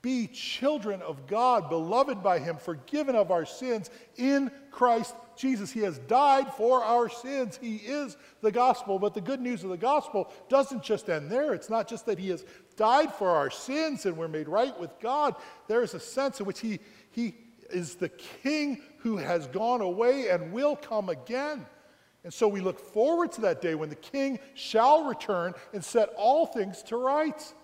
be 0.00 0.28
children 0.28 1.02
of 1.02 1.26
God, 1.26 1.68
beloved 1.68 2.22
by 2.22 2.38
Him, 2.38 2.58
forgiven 2.58 3.16
of 3.16 3.32
our 3.32 3.44
sins 3.44 3.90
in 4.16 4.52
Christ 4.70 5.16
Jesus. 5.34 5.72
He 5.72 5.80
has 5.80 5.98
died 5.98 6.54
for 6.54 6.84
our 6.84 7.08
sins. 7.08 7.58
He 7.60 7.78
is 7.78 8.16
the 8.40 8.52
gospel. 8.52 9.00
But 9.00 9.14
the 9.14 9.20
good 9.20 9.40
news 9.40 9.64
of 9.64 9.70
the 9.70 9.76
gospel 9.76 10.32
doesn't 10.48 10.84
just 10.84 11.10
end 11.10 11.28
there. 11.28 11.54
It's 11.54 11.70
not 11.70 11.88
just 11.88 12.06
that 12.06 12.20
He 12.20 12.28
has 12.28 12.44
died 12.76 13.12
for 13.12 13.30
our 13.30 13.50
sins 13.50 14.06
and 14.06 14.16
we're 14.16 14.28
made 14.28 14.48
right 14.48 14.78
with 14.78 14.96
God. 15.00 15.34
There 15.66 15.82
is 15.82 15.94
a 15.94 16.00
sense 16.00 16.38
in 16.38 16.46
which 16.46 16.60
He, 16.60 16.78
he 17.10 17.34
is 17.70 17.94
the 17.94 18.08
King 18.08 18.82
who 18.98 19.16
has 19.16 19.46
gone 19.46 19.80
away 19.80 20.28
and 20.28 20.52
will 20.52 20.76
come 20.76 21.08
again. 21.08 21.66
And 22.24 22.32
so 22.32 22.48
we 22.48 22.60
look 22.60 22.78
forward 22.78 23.32
to 23.32 23.42
that 23.42 23.62
day 23.62 23.74
when 23.74 23.88
the 23.88 23.94
King 23.94 24.38
shall 24.54 25.04
return 25.04 25.54
and 25.72 25.84
set 25.84 26.10
all 26.16 26.46
things 26.46 26.82
to 26.84 26.96
rights. 26.96 27.54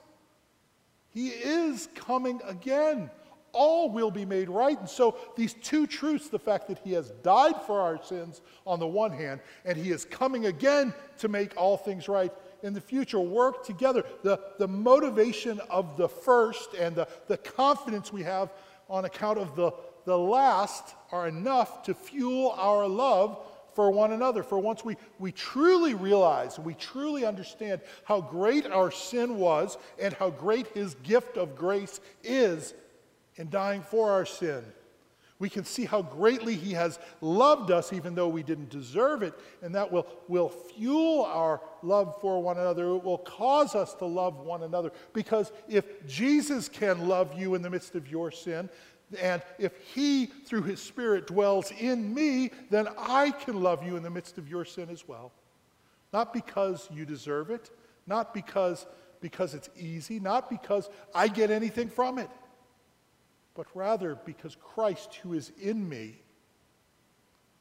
He 1.11 1.29
is 1.29 1.89
coming 1.95 2.41
again 2.45 3.11
all 3.55 3.89
will 3.89 4.11
be 4.11 4.27
made 4.27 4.51
right. 4.51 4.79
And 4.79 4.89
so, 4.89 5.17
these 5.37 5.55
two 5.55 5.87
truths 5.87 6.29
the 6.29 6.39
fact 6.39 6.69
that 6.69 6.79
He 6.85 6.93
has 6.93 7.11
died 7.23 7.63
for 7.63 7.81
our 7.81 8.03
sins 8.03 8.43
on 8.67 8.81
the 8.81 8.87
one 8.87 9.13
hand, 9.13 9.41
and 9.65 9.79
He 9.79 9.91
is 9.91 10.05
coming 10.05 10.47
again 10.47 10.93
to 11.19 11.29
make 11.29 11.57
all 11.57 11.79
things 11.79 12.09
right 12.09 12.33
in 12.63 12.75
the 12.75 12.81
future 12.81 13.21
work 13.21 13.65
together. 13.65 14.05
The, 14.23 14.39
the 14.59 14.69
motivation 14.69 15.61
of 15.71 15.97
the 15.97 16.09
first 16.09 16.75
and 16.75 16.95
the, 16.95 17.09
the 17.29 17.39
confidence 17.39 18.13
we 18.13 18.23
have 18.25 18.53
on 18.91 19.05
account 19.07 19.39
of 19.39 19.55
the, 19.57 19.73
the 20.05 20.19
last 20.19 20.95
are 21.13 21.29
enough 21.29 21.83
to 21.85 21.95
fuel 21.95 22.55
our 22.57 22.87
love 22.87 23.39
for 23.75 23.91
one 23.91 24.13
another. 24.13 24.43
For 24.43 24.59
once 24.59 24.85
we, 24.85 24.97
we 25.19 25.33
truly 25.33 25.95
realize, 25.95 26.59
we 26.59 26.75
truly 26.75 27.25
understand 27.25 27.81
how 28.05 28.21
great 28.21 28.67
our 28.67 28.91
sin 28.91 29.37
was 29.37 29.77
and 30.01 30.15
how 30.15 30.31
great 30.31 30.69
his 30.69 30.95
gift 30.97 31.37
of 31.37 31.57
grace 31.57 32.01
is 32.23 32.75
in 33.37 33.51
dying 33.51 33.83
for 33.83 34.11
our 34.11 34.27
sin. 34.27 34.65
We 35.41 35.51
can 35.51 35.65
see 35.65 35.85
how 35.85 36.01
greatly 36.01 36.55
he 36.55 36.73
has 36.75 36.99
loved 37.21 37.73
us 37.73 37.93
even 37.93 38.15
though 38.15 38.29
we 38.29 38.45
didn't 38.45 38.71
deserve 38.71 39.23
it, 39.23 39.35
and 39.63 39.75
that 39.75 39.91
will, 39.91 40.07
will 40.29 40.49
fuel 40.49 41.25
our 41.25 41.61
love 41.83 42.19
for 42.21 42.41
one 42.41 42.57
another. 42.57 42.95
It 42.95 43.03
will 43.03 43.19
cause 43.19 43.75
us 43.75 43.95
to 43.95 44.05
love 44.05 44.39
one 44.39 44.63
another. 44.63 44.93
Because 45.13 45.51
if 45.69 46.07
Jesus 46.07 46.69
can 46.69 47.09
love 47.09 47.39
you 47.39 47.57
in 47.57 47.63
the 47.63 47.69
midst 47.69 47.97
of 47.97 48.09
your 48.09 48.31
sin, 48.31 48.71
and 49.17 49.43
if 49.59 49.73
He, 49.95 50.27
through 50.27 50.63
His 50.63 50.81
Spirit, 50.81 51.27
dwells 51.27 51.71
in 51.73 52.15
me, 52.15 52.51
then 52.71 52.89
I 52.99 53.31
can 53.31 53.63
love 53.63 53.85
you 53.85 53.97
in 53.97 54.03
the 54.03 54.11
midst 54.11 54.39
of 54.39 54.49
your 54.49 54.65
sin 54.65 54.89
as 54.91 55.07
well. 55.07 55.33
Not 56.13 56.33
because 56.33 56.89
you 56.93 57.05
deserve 57.05 57.51
it, 57.51 57.71
not 58.07 58.33
because, 58.35 58.87
because 59.21 59.55
it's 59.55 59.69
easy, 59.77 60.21
not 60.21 60.49
because 60.49 60.89
I 61.15 61.29
get 61.29 61.51
anything 61.51 61.89
from 61.89 62.19
it, 62.19 62.31
but 63.55 63.67
rather 63.75 64.17
because 64.25 64.57
Christ, 64.57 65.17
who 65.17 65.33
is 65.33 65.53
in 65.61 65.89
me, 65.89 66.17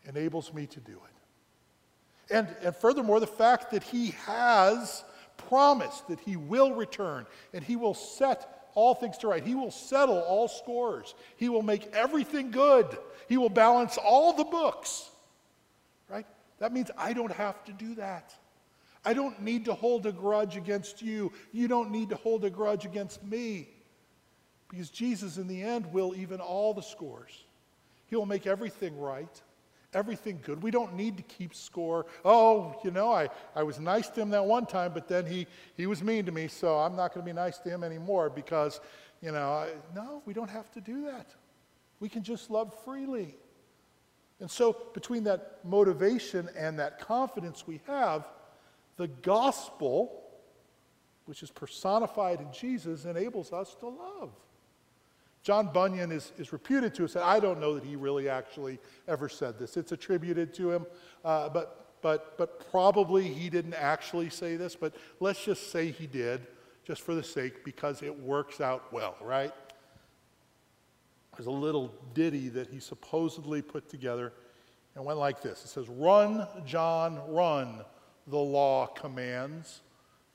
enables 0.06 0.54
me 0.54 0.68
to 0.68 0.80
do 0.80 0.92
it. 0.92 2.34
And, 2.34 2.48
and 2.62 2.76
furthermore, 2.76 3.20
the 3.20 3.28
fact 3.28 3.72
that 3.72 3.84
He 3.84 4.12
has 4.26 5.04
promised 5.38 6.08
that 6.08 6.20
He 6.20 6.36
will 6.36 6.74
return 6.74 7.26
and 7.54 7.64
He 7.64 7.76
will 7.76 7.94
set 7.94 8.63
all 8.76 8.96
things 8.96 9.18
to 9.20 9.28
right. 9.28 9.44
He 9.44 9.56
will 9.56 9.72
settle 9.72 10.20
all 10.20 10.48
scores. 10.48 11.16
He 11.38 11.50
will 11.50 11.62
make 11.62 11.88
everything 11.94 12.52
good. 12.52 12.86
He 13.30 13.38
will 13.38 13.50
balance 13.50 13.98
all 13.98 14.34
the 14.34 14.44
books. 14.44 15.10
Right? 16.10 16.26
That 16.60 16.74
means 16.74 16.92
I 16.98 17.14
don't 17.14 17.32
have 17.32 17.64
to 17.66 17.74
do 17.74 17.96
that. 17.96 18.34
I 19.06 19.14
don't 19.14 19.42
need 19.42 19.66
to 19.66 19.74
hold 19.74 20.06
a 20.06 20.12
grudge 20.12 20.56
against 20.56 21.02
you. 21.02 21.32
You 21.52 21.68
don't 21.68 21.92
need 21.92 22.10
to 22.10 22.16
hold 22.16 22.46
a 22.46 22.50
grudge 22.50 22.86
against 22.86 23.24
me. 23.24 23.70
Because 24.70 24.90
Jesus, 24.90 25.38
in 25.38 25.48
the 25.48 25.62
end, 25.62 25.92
will 25.92 26.16
even 26.16 26.40
all 26.40 26.74
the 26.74 26.82
scores. 26.82 27.44
He 28.08 28.16
will 28.16 28.26
make 28.26 28.48
everything 28.48 28.98
right 28.98 29.42
everything 29.94 30.40
good. 30.44 30.62
We 30.62 30.72
don't 30.72 30.96
need 30.96 31.18
to 31.18 31.24
keep 31.24 31.54
score. 31.56 32.06
Oh, 32.24 32.76
you 32.84 32.92
know, 32.92 33.12
I, 33.12 33.30
I 33.56 33.64
was 33.64 33.80
nice 33.80 34.10
to 34.10 34.22
him 34.22 34.30
that 34.32 34.46
one 34.46 34.66
time, 34.66 34.92
but 34.94 35.08
then 35.08 35.26
he, 35.26 35.48
he 35.76 35.86
was 35.88 36.04
mean 36.04 36.26
to 36.26 36.32
me, 36.32 36.48
so 36.48 36.78
I'm 36.78 36.96
not 36.96 37.14
going 37.14 37.26
to 37.26 37.30
be 37.30 37.36
nice 37.36 37.58
to 37.60 37.70
him 37.70 37.84
anymore 37.84 38.30
because, 38.30 38.82
you 39.22 39.32
know, 39.32 39.52
I, 39.54 39.70
no, 39.96 40.22
we 40.26 40.34
don't 40.34 40.50
have 40.50 40.72
to 40.72 40.82
do 40.82 41.06
that. 41.06 41.28
We 42.00 42.10
can 42.10 42.24
just 42.24 42.50
love 42.50 42.74
freely. 42.84 43.36
And 44.40 44.50
so, 44.52 44.76
between 44.94 45.24
that 45.24 45.60
motivation 45.64 46.50
and 46.58 46.80
that 46.80 47.00
confidence 47.00 47.66
we 47.66 47.80
have, 47.88 48.28
the 48.98 49.08
gospel, 49.08 50.22
which 51.26 51.44
is 51.44 51.50
personified 51.50 52.42
in 52.42 52.52
Jesus, 52.52 53.06
enables 53.06 53.54
us 53.54 53.76
to 53.76 53.88
love. 53.88 54.32
John 55.44 55.72
Bunyan 55.74 56.12
is, 56.12 56.32
is 56.38 56.54
reputed 56.54 56.96
to 56.96 57.04
have 57.04 57.12
said, 57.12 57.22
I 57.22 57.40
don't 57.40 57.60
know 57.60 57.76
that 57.76 57.84
he 57.84 57.98
really 57.98 58.30
actually 58.30 58.80
ever 59.10 59.28
said 59.28 59.60
this. 59.60 59.76
It's 59.76 59.92
attributed 59.92 60.54
to 60.56 60.72
him, 60.72 60.86
uh, 61.26 61.50
but, 61.50 61.98
but, 62.02 62.38
but 62.38 62.72
probably 62.72 63.28
he 63.28 63.50
didn't 63.50 63.74
actually 63.74 64.30
say 64.30 64.56
this, 64.56 64.76
but 64.76 64.96
let's 65.20 65.44
just 65.44 65.70
say 65.70 65.92
he 65.92 66.08
did, 66.08 66.48
just 66.86 67.02
for 67.02 67.14
the 67.14 67.24
sake, 67.24 67.66
because 67.66 68.02
it 68.02 68.18
works 68.18 68.62
out 68.62 68.92
well, 68.94 69.18
right? 69.22 69.52
There's 71.36 71.48
a 71.48 71.52
little 71.52 71.94
ditty 72.14 72.48
that 72.50 72.70
he 72.70 72.80
supposedly 72.80 73.62
put 73.62 73.90
together 73.90 74.32
and 74.96 75.04
went 75.04 75.20
like 75.20 75.42
this 75.42 75.66
It 75.66 75.70
says, 75.70 75.90
Run, 75.90 76.48
John, 76.66 77.20
run, 77.28 77.82
the 78.28 78.38
law 78.38 78.88
commands, 78.88 79.82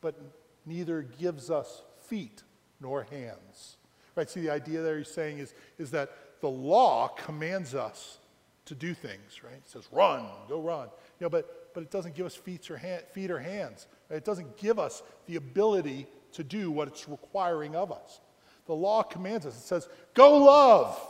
but 0.02 0.20
neither 0.66 1.00
gives 1.00 1.50
us 1.50 1.82
feet 2.02 2.42
nor 2.78 3.04
hands. 3.04 3.77
Right? 4.18 4.28
See, 4.28 4.40
the 4.40 4.50
idea 4.50 4.82
there 4.82 4.98
he's 4.98 5.06
saying 5.06 5.38
is, 5.38 5.54
is 5.78 5.92
that 5.92 6.10
the 6.40 6.48
law 6.48 7.06
commands 7.06 7.72
us 7.76 8.18
to 8.64 8.74
do 8.74 8.92
things, 8.92 9.44
right? 9.44 9.54
It 9.54 9.68
says, 9.68 9.86
run, 9.92 10.24
go 10.48 10.60
run. 10.60 10.88
You 11.20 11.26
know, 11.26 11.28
but, 11.30 11.72
but 11.72 11.84
it 11.84 11.92
doesn't 11.92 12.16
give 12.16 12.26
us 12.26 12.34
feet 12.34 12.68
or, 12.68 12.76
hand, 12.76 13.04
feet 13.12 13.30
or 13.30 13.38
hands. 13.38 13.86
Right? 14.10 14.16
It 14.16 14.24
doesn't 14.24 14.56
give 14.56 14.80
us 14.80 15.04
the 15.26 15.36
ability 15.36 16.08
to 16.32 16.42
do 16.42 16.68
what 16.72 16.88
it's 16.88 17.08
requiring 17.08 17.76
of 17.76 17.92
us. 17.92 18.18
The 18.66 18.74
law 18.74 19.04
commands 19.04 19.46
us. 19.46 19.54
It 19.54 19.60
says, 19.60 19.88
go 20.14 20.38
love. 20.38 21.00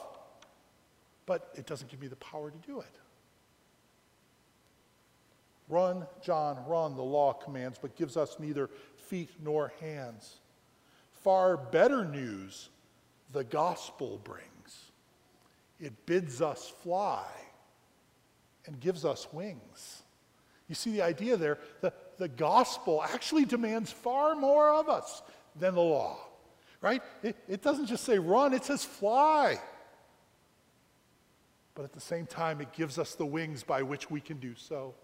But 1.25 1.49
it 1.55 1.65
doesn't 1.65 1.91
give 1.91 2.03
me 2.03 2.09
the 2.09 2.17
power 2.17 2.51
to 2.51 2.59
do 2.59 2.81
it. 2.81 2.99
Run, 5.71 6.07
John, 6.23 6.59
run, 6.67 6.95
the 6.95 7.03
law 7.03 7.33
commands, 7.33 7.79
but 7.81 7.97
gives 7.97 8.19
us 8.19 8.37
neither 8.39 8.69
feet 8.99 9.31
nor 9.43 9.73
hands. 9.81 10.41
Far 11.23 11.57
better 11.57 12.05
news 12.05 12.69
the 13.33 13.45
gospel 13.45 14.21
brings. 14.25 14.45
It 15.81 16.07
bids 16.07 16.43
us 16.43 16.73
fly 16.83 17.27
and 18.67 18.81
gives 18.81 19.05
us 19.05 19.27
wings. 19.33 20.03
You 20.69 20.75
see 20.75 20.93
the 20.93 21.03
idea 21.03 21.37
there? 21.37 21.59
The, 21.81 21.93
the 22.19 22.29
gospel 22.29 23.03
actually 23.03 23.45
demands 23.45 23.91
far 23.91 24.35
more 24.35 24.71
of 24.71 24.89
us 24.89 25.23
than 25.57 25.75
the 25.75 25.81
law, 25.81 26.19
right? 26.81 27.03
It, 27.23 27.37
it 27.49 27.63
doesn't 27.63 27.87
just 27.87 28.05
say 28.05 28.19
run, 28.19 28.53
it 28.53 28.65
says 28.65 28.85
fly. 28.85 29.59
But 31.75 31.85
at 31.85 31.93
the 31.93 32.01
same 32.01 32.27
time, 32.27 32.61
it 32.61 32.73
gives 32.73 32.99
us 32.99 33.15
the 33.15 33.25
wings 33.25 33.63
by 33.63 33.83
which 33.83 34.11
we 34.11 34.21
can 34.21 34.39
do 34.39 34.55
so. 34.57 34.95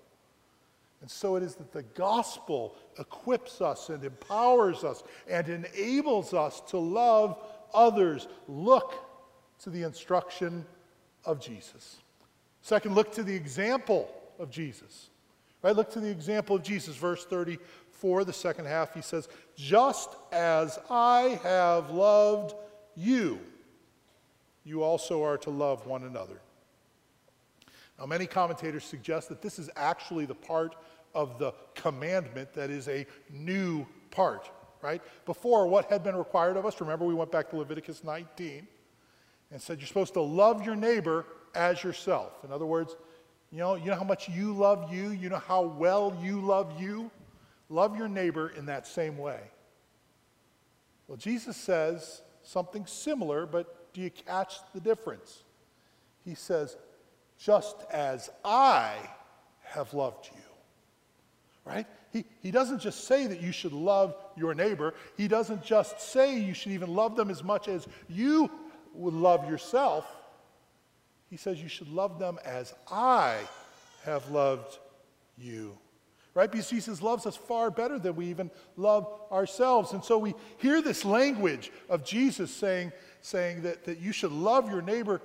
And 1.01 1.11
so 1.11 1.37
it 1.37 1.43
is 1.43 1.55
that 1.57 1.73
the 1.73 1.83
gospel 1.83 2.75
equips 2.99 3.61
us 3.61 3.91
and 3.91 4.03
empowers 4.03 4.85
us 4.85 5.03
and 5.29 5.49
enables 5.49 6.33
us 6.35 6.63
to 6.69 6.79
love 6.79 7.39
others. 7.75 8.29
Look 8.49 8.95
to 9.61 9.71
the 9.71 9.83
instruction 9.83 10.65
of 11.25 11.41
Jesus. 11.41 11.97
Second, 12.63 12.95
look 12.95 13.13
to 13.13 13.23
the 13.23 13.35
example 13.35 14.11
of 14.39 14.51
Jesus. 14.51 15.11
Right? 15.63 15.75
Look 15.75 15.91
to 15.93 16.01
the 16.01 16.11
example 16.11 16.57
of 16.57 16.63
Jesus. 16.63 16.97
Verse 16.97 17.25
34, 17.25 18.25
the 18.25 18.33
second 18.33 18.67
half, 18.67 18.95
he 18.95 19.03
says, 19.03 19.29
Just 19.57 20.11
as 20.33 20.79
I 20.91 21.41
have 21.43 21.91
loved 21.91 22.55
you, 22.95 23.39
you 24.65 24.83
also 24.83 25.23
are 25.23 25.39
to 25.39 25.51
love 25.51 25.87
one 25.87 26.05
another. 26.05 26.41
Now, 27.99 28.07
many 28.07 28.27
commentators 28.27 28.85
suggest 28.85 29.29
that 29.29 29.41
this 29.41 29.59
is 29.59 29.71
actually 29.77 30.27
the 30.27 30.35
part 30.35 30.75
of 31.15 31.39
the 31.39 31.53
commandment 31.75 32.53
that 32.55 32.71
is 32.71 32.89
a 32.89 33.07
new 33.31 33.87
part 34.11 34.51
right? 34.85 35.01
Before, 35.25 35.67
what 35.67 35.91
had 35.91 36.05
been 36.05 36.15
required 36.15 36.59
of 36.59 36.67
us, 36.67 36.79
remember 36.79 37.07
we 37.07 37.15
went 37.15 37.33
back 37.33 37.49
to 37.51 37.57
Leviticus 37.57 38.05
19 38.05 38.69
and 39.51 39.63
said 39.63 39.79
you're 39.79 39.87
supposed 39.87 40.13
to 40.13 40.21
love 40.21 40.65
your 40.65 40.77
neighbor 40.77 41.25
as 41.55 41.83
yourself. 41.83 42.45
In 42.45 42.53
other 42.53 42.67
words, 42.67 42.95
you 43.51 43.59
know, 43.59 43.77
you 43.77 43.87
know 43.87 43.95
how 43.95 44.05
much 44.05 44.29
you 44.29 44.53
love 44.53 44.93
you, 44.93 45.09
you 45.09 45.31
know 45.31 45.39
how 45.39 45.63
well 45.63 46.15
you 46.23 46.39
love 46.39 46.79
you? 46.79 47.11
Love 47.71 47.97
your 47.97 48.09
neighbor 48.09 48.53
in 48.59 48.67
that 48.67 48.87
same 48.87 49.17
way. 49.17 49.41
Well, 51.09 51.17
Jesus 51.17 51.57
says 51.57 52.21
something 52.43 52.85
similar, 52.85 53.47
but 53.47 53.93
do 53.95 54.03
you 54.03 54.11
catch 54.11 54.57
the 54.75 54.81
difference? 54.81 55.45
He 56.27 56.35
says, 56.35 56.77
just 57.39 57.77
as 57.91 58.29
I 58.45 58.97
have 59.63 59.95
loved 59.95 60.27
you. 60.27 60.43
Right? 61.65 61.87
He, 62.15 62.25
he 62.41 62.53
doesn't 62.53 62.79
just 62.79 63.09
say 63.09 63.27
that 63.27 63.43
you 63.43 63.51
should 63.51 63.73
love 63.73 64.15
your 64.37 64.55
neighbor. 64.55 64.95
He 65.17 65.27
doesn't 65.27 65.65
just 65.65 66.01
say 66.01 66.39
you 66.39 66.55
should 66.55 66.71
even 66.71 66.95
love 66.95 67.17
them 67.17 67.29
as 67.29 67.43
much 67.43 67.67
as 67.67 67.89
you 68.09 68.49
would 68.95 69.15
love 69.15 69.51
yourself. 69.51 70.07
He 71.29 71.37
says 71.37 71.61
you 71.61 71.69
should 71.69 71.89
love 71.89 72.21
them 72.21 72.39
as 72.45 72.73
I 72.89 73.41
have 74.05 74.31
loved 74.31 74.79
you. 75.37 75.77
Right? 76.35 76.49
Because 76.49 76.71
Jesus 76.71 77.03
loves 77.03 77.27
us 77.27 77.35
far 77.35 77.69
better 77.69 77.99
than 77.99 78.15
we 78.15 78.27
even 78.27 78.49
love 78.77 79.09
ourselves. 79.33 79.93
And 79.93 80.05
so 80.05 80.17
we 80.17 80.35
hear 80.59 80.81
this 80.81 81.05
language 81.05 81.73
of 81.89 82.05
Jesus 82.05 82.53
saying, 82.53 82.93
saying 83.23 83.63
that, 83.63 83.85
that 83.87 83.99
you 83.99 84.13
should 84.13 84.33
love 84.33 84.71
your 84.71 84.83
neighbor 84.83 85.21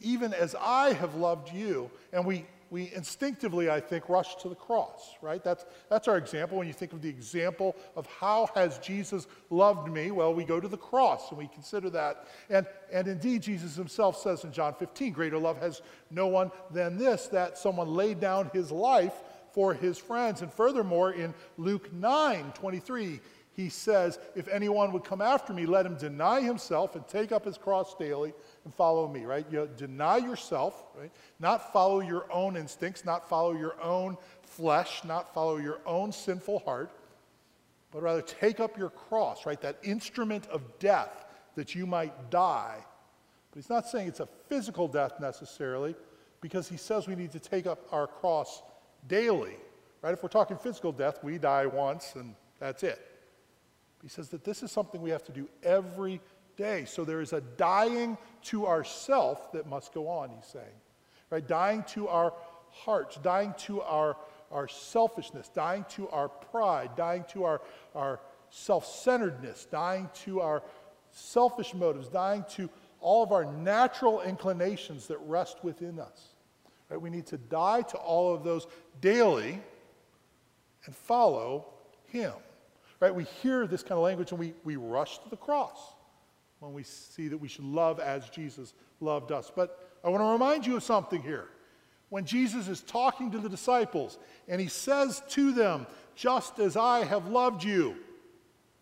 even 0.00 0.32
as 0.32 0.54
I 0.58 0.94
have 0.94 1.16
loved 1.16 1.52
you. 1.52 1.90
And 2.14 2.24
we 2.24 2.46
we 2.74 2.92
instinctively, 2.92 3.70
I 3.70 3.78
think, 3.78 4.08
rush 4.08 4.34
to 4.42 4.48
the 4.48 4.56
cross, 4.56 5.14
right? 5.22 5.44
That's, 5.44 5.64
that's 5.88 6.08
our 6.08 6.16
example. 6.16 6.58
When 6.58 6.66
you 6.66 6.72
think 6.72 6.92
of 6.92 7.02
the 7.02 7.08
example 7.08 7.76
of 7.94 8.04
how 8.06 8.48
has 8.56 8.78
Jesus 8.78 9.28
loved 9.48 9.88
me, 9.88 10.10
well, 10.10 10.34
we 10.34 10.42
go 10.42 10.58
to 10.58 10.66
the 10.66 10.76
cross 10.76 11.28
and 11.28 11.38
we 11.38 11.46
consider 11.46 11.88
that. 11.90 12.26
And, 12.50 12.66
and 12.92 13.06
indeed, 13.06 13.42
Jesus 13.42 13.76
himself 13.76 14.20
says 14.20 14.42
in 14.42 14.50
John 14.50 14.74
15, 14.74 15.12
greater 15.12 15.38
love 15.38 15.60
has 15.60 15.82
no 16.10 16.26
one 16.26 16.50
than 16.72 16.98
this, 16.98 17.28
that 17.28 17.56
someone 17.58 17.94
laid 17.94 18.18
down 18.18 18.50
his 18.52 18.72
life 18.72 19.22
for 19.52 19.72
his 19.72 19.96
friends. 19.96 20.42
And 20.42 20.52
furthermore, 20.52 21.12
in 21.12 21.32
Luke 21.56 21.92
9 21.92 22.54
23, 22.56 23.20
he 23.54 23.68
says, 23.68 24.18
If 24.34 24.48
anyone 24.48 24.92
would 24.92 25.04
come 25.04 25.20
after 25.20 25.52
me, 25.52 25.64
let 25.64 25.86
him 25.86 25.96
deny 25.96 26.40
himself 26.40 26.96
and 26.96 27.06
take 27.06 27.30
up 27.30 27.44
his 27.44 27.56
cross 27.56 27.94
daily 27.94 28.34
and 28.64 28.74
follow 28.74 29.06
me, 29.06 29.24
right? 29.24 29.46
You 29.50 29.68
deny 29.76 30.16
yourself, 30.16 30.84
right? 30.98 31.12
Not 31.38 31.72
follow 31.72 32.00
your 32.00 32.30
own 32.32 32.56
instincts, 32.56 33.04
not 33.04 33.28
follow 33.28 33.52
your 33.52 33.80
own 33.80 34.16
flesh, 34.42 35.02
not 35.04 35.32
follow 35.32 35.58
your 35.58 35.78
own 35.86 36.10
sinful 36.10 36.60
heart, 36.60 36.90
but 37.92 38.02
rather 38.02 38.22
take 38.22 38.58
up 38.58 38.76
your 38.76 38.90
cross, 38.90 39.46
right? 39.46 39.60
That 39.60 39.78
instrument 39.84 40.48
of 40.48 40.62
death 40.80 41.24
that 41.54 41.76
you 41.76 41.86
might 41.86 42.30
die. 42.30 42.78
But 43.50 43.56
he's 43.56 43.70
not 43.70 43.86
saying 43.86 44.08
it's 44.08 44.20
a 44.20 44.28
physical 44.48 44.88
death 44.88 45.20
necessarily, 45.20 45.94
because 46.40 46.68
he 46.68 46.76
says 46.76 47.06
we 47.06 47.14
need 47.14 47.30
to 47.32 47.40
take 47.40 47.68
up 47.68 47.78
our 47.92 48.08
cross 48.08 48.64
daily, 49.06 49.56
right? 50.02 50.12
If 50.12 50.24
we're 50.24 50.28
talking 50.28 50.56
physical 50.56 50.90
death, 50.90 51.22
we 51.22 51.38
die 51.38 51.66
once 51.66 52.14
and 52.16 52.34
that's 52.58 52.82
it. 52.82 53.13
He 54.04 54.10
says 54.10 54.28
that 54.28 54.44
this 54.44 54.62
is 54.62 54.70
something 54.70 55.00
we 55.00 55.08
have 55.10 55.24
to 55.24 55.32
do 55.32 55.48
every 55.62 56.20
day. 56.58 56.84
So 56.84 57.06
there 57.06 57.22
is 57.22 57.32
a 57.32 57.40
dying 57.40 58.18
to 58.42 58.66
ourself 58.66 59.50
that 59.52 59.66
must 59.66 59.94
go 59.94 60.08
on, 60.08 60.28
he's 60.28 60.44
saying. 60.44 60.66
Right? 61.30 61.48
Dying 61.48 61.84
to 61.94 62.08
our 62.08 62.34
hearts, 62.70 63.16
dying 63.22 63.54
to 63.60 63.80
our, 63.80 64.18
our 64.52 64.68
selfishness, 64.68 65.48
dying 65.48 65.86
to 65.92 66.06
our 66.10 66.28
pride, 66.28 66.90
dying 66.98 67.24
to 67.30 67.44
our, 67.44 67.62
our 67.94 68.20
self 68.50 68.84
centeredness, 68.84 69.64
dying 69.70 70.10
to 70.24 70.42
our 70.42 70.62
selfish 71.10 71.72
motives, 71.72 72.08
dying 72.08 72.44
to 72.50 72.68
all 73.00 73.22
of 73.22 73.32
our 73.32 73.46
natural 73.46 74.20
inclinations 74.20 75.06
that 75.06 75.18
rest 75.20 75.64
within 75.64 75.98
us. 75.98 76.34
Right? 76.90 77.00
We 77.00 77.08
need 77.08 77.26
to 77.28 77.38
die 77.38 77.80
to 77.80 77.96
all 77.96 78.34
of 78.34 78.44
those 78.44 78.66
daily 79.00 79.62
and 80.84 80.94
follow 80.94 81.64
Him. 82.08 82.34
Right? 83.04 83.14
We 83.14 83.24
hear 83.42 83.66
this 83.66 83.82
kind 83.82 83.98
of 83.98 83.98
language 83.98 84.30
and 84.30 84.40
we, 84.40 84.54
we 84.64 84.76
rush 84.76 85.18
to 85.18 85.28
the 85.28 85.36
cross 85.36 85.78
when 86.60 86.72
we 86.72 86.84
see 86.84 87.28
that 87.28 87.36
we 87.36 87.48
should 87.48 87.66
love 87.66 88.00
as 88.00 88.30
Jesus 88.30 88.72
loved 88.98 89.30
us. 89.30 89.52
But 89.54 89.98
I 90.02 90.08
want 90.08 90.22
to 90.22 90.26
remind 90.28 90.66
you 90.66 90.76
of 90.76 90.84
something 90.84 91.20
here. 91.20 91.50
When 92.08 92.24
Jesus 92.24 92.66
is 92.66 92.80
talking 92.80 93.30
to 93.32 93.38
the 93.38 93.50
disciples 93.50 94.18
and 94.48 94.58
he 94.58 94.68
says 94.68 95.20
to 95.32 95.52
them, 95.52 95.86
Just 96.14 96.58
as 96.58 96.78
I 96.78 97.04
have 97.04 97.26
loved 97.26 97.62
you, 97.62 97.96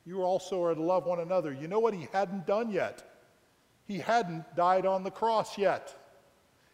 you 0.07 0.23
also 0.23 0.63
are 0.63 0.77
to 0.77 0.81
love 0.81 1.05
one 1.05 1.19
another. 1.19 1.53
You 1.53 1.67
know 1.67 1.81
what 1.81 1.93
he 1.93 2.07
hadn't 2.13 2.47
done 2.47 2.71
yet? 2.71 3.03
He 3.89 3.99
hadn't 3.99 4.55
died 4.55 4.87
on 4.87 5.03
the 5.03 5.11
cross 5.11 5.59
yet. 5.59 5.93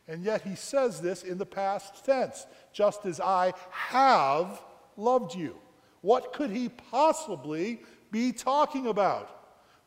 And 0.07 0.23
yet 0.23 0.43
he 0.43 0.55
says 0.55 1.01
this 1.01 1.23
in 1.23 1.39
the 1.39 1.47
past 1.47 2.05
tense 2.05 2.47
just 2.75 3.07
as 3.07 3.21
I 3.21 3.55
have 3.71 4.61
loved 4.99 5.35
you. 5.35 5.57
What 6.01 6.33
could 6.33 6.51
he 6.51 6.69
possibly 6.69 7.83
be 8.11 8.33
talking 8.33 8.87
about? 8.87 9.35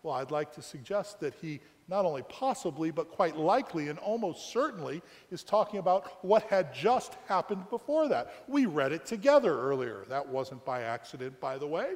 Well, 0.03 0.15
I'd 0.15 0.31
like 0.31 0.53
to 0.53 0.61
suggest 0.61 1.19
that 1.19 1.33
he 1.35 1.59
not 1.87 2.05
only 2.05 2.23
possibly, 2.23 2.89
but 2.89 3.11
quite 3.11 3.35
likely 3.35 3.89
and 3.89 3.99
almost 3.99 4.51
certainly 4.51 5.01
is 5.29 5.43
talking 5.43 5.79
about 5.79 6.23
what 6.23 6.43
had 6.43 6.73
just 6.73 7.17
happened 7.27 7.69
before 7.69 8.07
that. 8.07 8.33
We 8.47 8.65
read 8.65 8.93
it 8.93 9.05
together 9.05 9.59
earlier. 9.59 10.05
That 10.07 10.27
wasn't 10.27 10.63
by 10.63 10.83
accident, 10.83 11.39
by 11.39 11.57
the 11.57 11.67
way. 11.67 11.95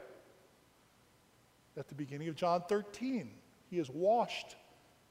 At 1.77 1.87
the 1.87 1.95
beginning 1.95 2.27
of 2.27 2.35
John 2.35 2.63
13, 2.67 3.31
he 3.69 3.77
has 3.77 3.89
washed 3.89 4.55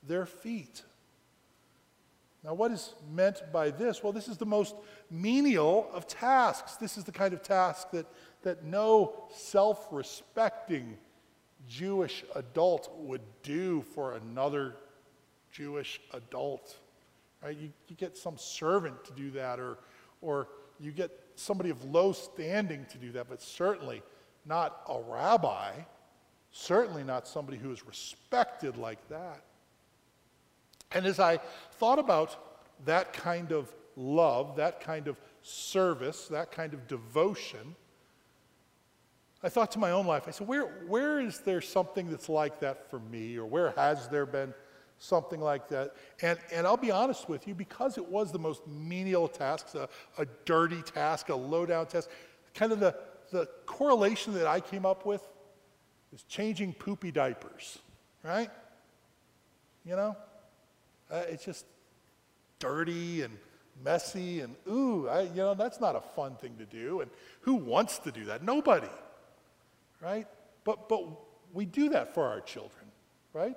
their 0.02 0.26
feet. 0.26 0.82
Now, 2.44 2.52
what 2.52 2.70
is 2.70 2.94
meant 3.10 3.42
by 3.52 3.70
this? 3.70 4.02
Well, 4.02 4.12
this 4.12 4.28
is 4.28 4.36
the 4.36 4.44
most 4.44 4.74
menial 5.10 5.88
of 5.94 6.06
tasks. 6.06 6.76
This 6.76 6.98
is 6.98 7.04
the 7.04 7.12
kind 7.12 7.32
of 7.32 7.42
task 7.42 7.90
that, 7.92 8.06
that 8.44 8.64
no 8.64 9.14
self 9.34 9.88
respecting 9.90 10.96
Jewish 11.68 12.24
adult 12.34 12.90
would 12.98 13.22
do 13.42 13.82
for 13.94 14.14
another 14.14 14.76
Jewish 15.50 16.00
adult. 16.12 16.76
Right? 17.42 17.56
You, 17.56 17.70
you 17.88 17.96
get 17.96 18.16
some 18.16 18.38
servant 18.38 19.04
to 19.04 19.12
do 19.12 19.30
that, 19.32 19.58
or, 19.58 19.78
or 20.22 20.48
you 20.80 20.92
get 20.92 21.10
somebody 21.36 21.70
of 21.70 21.84
low 21.84 22.12
standing 22.12 22.86
to 22.90 22.98
do 22.98 23.12
that, 23.12 23.28
but 23.28 23.42
certainly 23.42 24.02
not 24.46 24.82
a 24.88 25.00
rabbi, 25.00 25.72
certainly 26.52 27.02
not 27.02 27.26
somebody 27.26 27.58
who 27.58 27.70
is 27.72 27.86
respected 27.86 28.76
like 28.76 29.08
that. 29.08 29.42
And 30.92 31.06
as 31.06 31.18
I 31.18 31.38
thought 31.72 31.98
about 31.98 32.62
that 32.84 33.12
kind 33.12 33.52
of 33.52 33.74
love, 33.96 34.56
that 34.56 34.80
kind 34.80 35.08
of 35.08 35.16
service, 35.42 36.28
that 36.28 36.52
kind 36.52 36.72
of 36.72 36.86
devotion, 36.86 37.74
I 39.44 39.50
thought 39.50 39.70
to 39.72 39.78
my 39.78 39.90
own 39.90 40.06
life, 40.06 40.24
I 40.26 40.30
said, 40.30 40.48
where, 40.48 40.64
where 40.88 41.20
is 41.20 41.40
there 41.40 41.60
something 41.60 42.10
that's 42.10 42.30
like 42.30 42.60
that 42.60 42.88
for 42.90 42.98
me? 42.98 43.36
Or 43.36 43.44
where 43.44 43.72
has 43.72 44.08
there 44.08 44.24
been 44.24 44.54
something 44.98 45.38
like 45.38 45.68
that? 45.68 45.94
And, 46.22 46.38
and 46.50 46.66
I'll 46.66 46.78
be 46.78 46.90
honest 46.90 47.28
with 47.28 47.46
you, 47.46 47.54
because 47.54 47.98
it 47.98 48.08
was 48.08 48.32
the 48.32 48.38
most 48.38 48.66
menial 48.66 49.28
task, 49.28 49.74
a, 49.74 49.86
a 50.16 50.24
dirty 50.46 50.80
task, 50.80 51.28
a 51.28 51.34
low 51.34 51.66
down 51.66 51.84
task, 51.86 52.08
kind 52.54 52.72
of 52.72 52.80
the, 52.80 52.96
the 53.32 53.46
correlation 53.66 54.32
that 54.32 54.46
I 54.46 54.60
came 54.60 54.86
up 54.86 55.04
with 55.04 55.20
is 56.14 56.22
changing 56.22 56.72
poopy 56.72 57.10
diapers, 57.10 57.78
right? 58.22 58.50
You 59.84 59.96
know? 59.96 60.16
Uh, 61.10 61.22
it's 61.28 61.44
just 61.44 61.66
dirty 62.60 63.20
and 63.20 63.36
messy 63.84 64.40
and 64.40 64.54
ooh, 64.66 65.06
I, 65.08 65.22
you 65.22 65.36
know, 65.36 65.52
that's 65.52 65.80
not 65.80 65.96
a 65.96 66.00
fun 66.00 66.36
thing 66.36 66.56
to 66.56 66.64
do. 66.64 67.02
And 67.02 67.10
who 67.42 67.56
wants 67.56 67.98
to 67.98 68.10
do 68.10 68.24
that? 68.26 68.42
Nobody, 68.42 68.88
right? 70.04 70.26
But, 70.64 70.88
but 70.88 71.02
we 71.52 71.64
do 71.64 71.88
that 71.90 72.14
for 72.14 72.26
our 72.26 72.40
children, 72.40 72.84
right? 73.32 73.56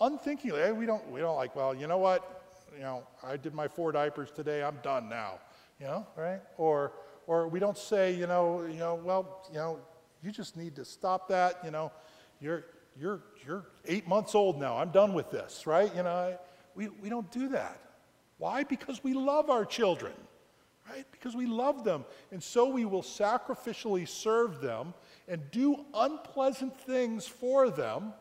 Unthinkingly, 0.00 0.60
eh, 0.60 0.72
we 0.72 0.86
don't, 0.86 1.08
we 1.10 1.20
don't 1.20 1.36
like, 1.36 1.54
well, 1.54 1.74
you 1.74 1.86
know 1.86 1.98
what? 1.98 2.42
You 2.74 2.82
know, 2.82 3.06
I 3.22 3.36
did 3.36 3.54
my 3.54 3.68
four 3.68 3.92
diapers 3.92 4.30
today, 4.30 4.62
I'm 4.62 4.78
done 4.82 5.08
now, 5.08 5.38
you 5.80 5.86
know, 5.86 6.06
right? 6.16 6.40
Or, 6.58 6.92
or 7.26 7.48
we 7.48 7.60
don't 7.60 7.78
say, 7.78 8.14
you 8.14 8.26
know, 8.26 8.66
you 8.66 8.78
know, 8.78 8.96
well, 8.96 9.46
you 9.50 9.58
know, 9.58 9.78
you 10.22 10.32
just 10.32 10.56
need 10.56 10.74
to 10.76 10.84
stop 10.84 11.28
that, 11.28 11.60
you 11.64 11.70
know, 11.70 11.92
you're, 12.40 12.64
you're, 12.98 13.22
you're 13.46 13.66
eight 13.86 14.08
months 14.08 14.34
old 14.34 14.58
now. 14.58 14.76
I'm 14.76 14.90
done 14.90 15.14
with 15.14 15.30
this, 15.30 15.66
right? 15.66 15.94
You 15.94 16.02
know, 16.02 16.38
we, 16.74 16.88
we 16.88 17.08
don't 17.08 17.30
do 17.30 17.48
that. 17.50 17.80
Why? 18.38 18.64
Because 18.64 19.02
we 19.02 19.14
love 19.14 19.48
our 19.48 19.64
children, 19.64 20.12
right? 20.90 21.06
Because 21.10 21.34
we 21.34 21.46
love 21.46 21.84
them. 21.84 22.04
And 22.32 22.42
so 22.42 22.68
we 22.68 22.84
will 22.84 23.02
sacrificially 23.02 24.06
serve 24.06 24.60
them 24.60 24.92
and 25.28 25.50
do 25.50 25.84
unpleasant 25.94 26.78
things 26.80 27.26
for 27.26 27.70
them 27.70 28.12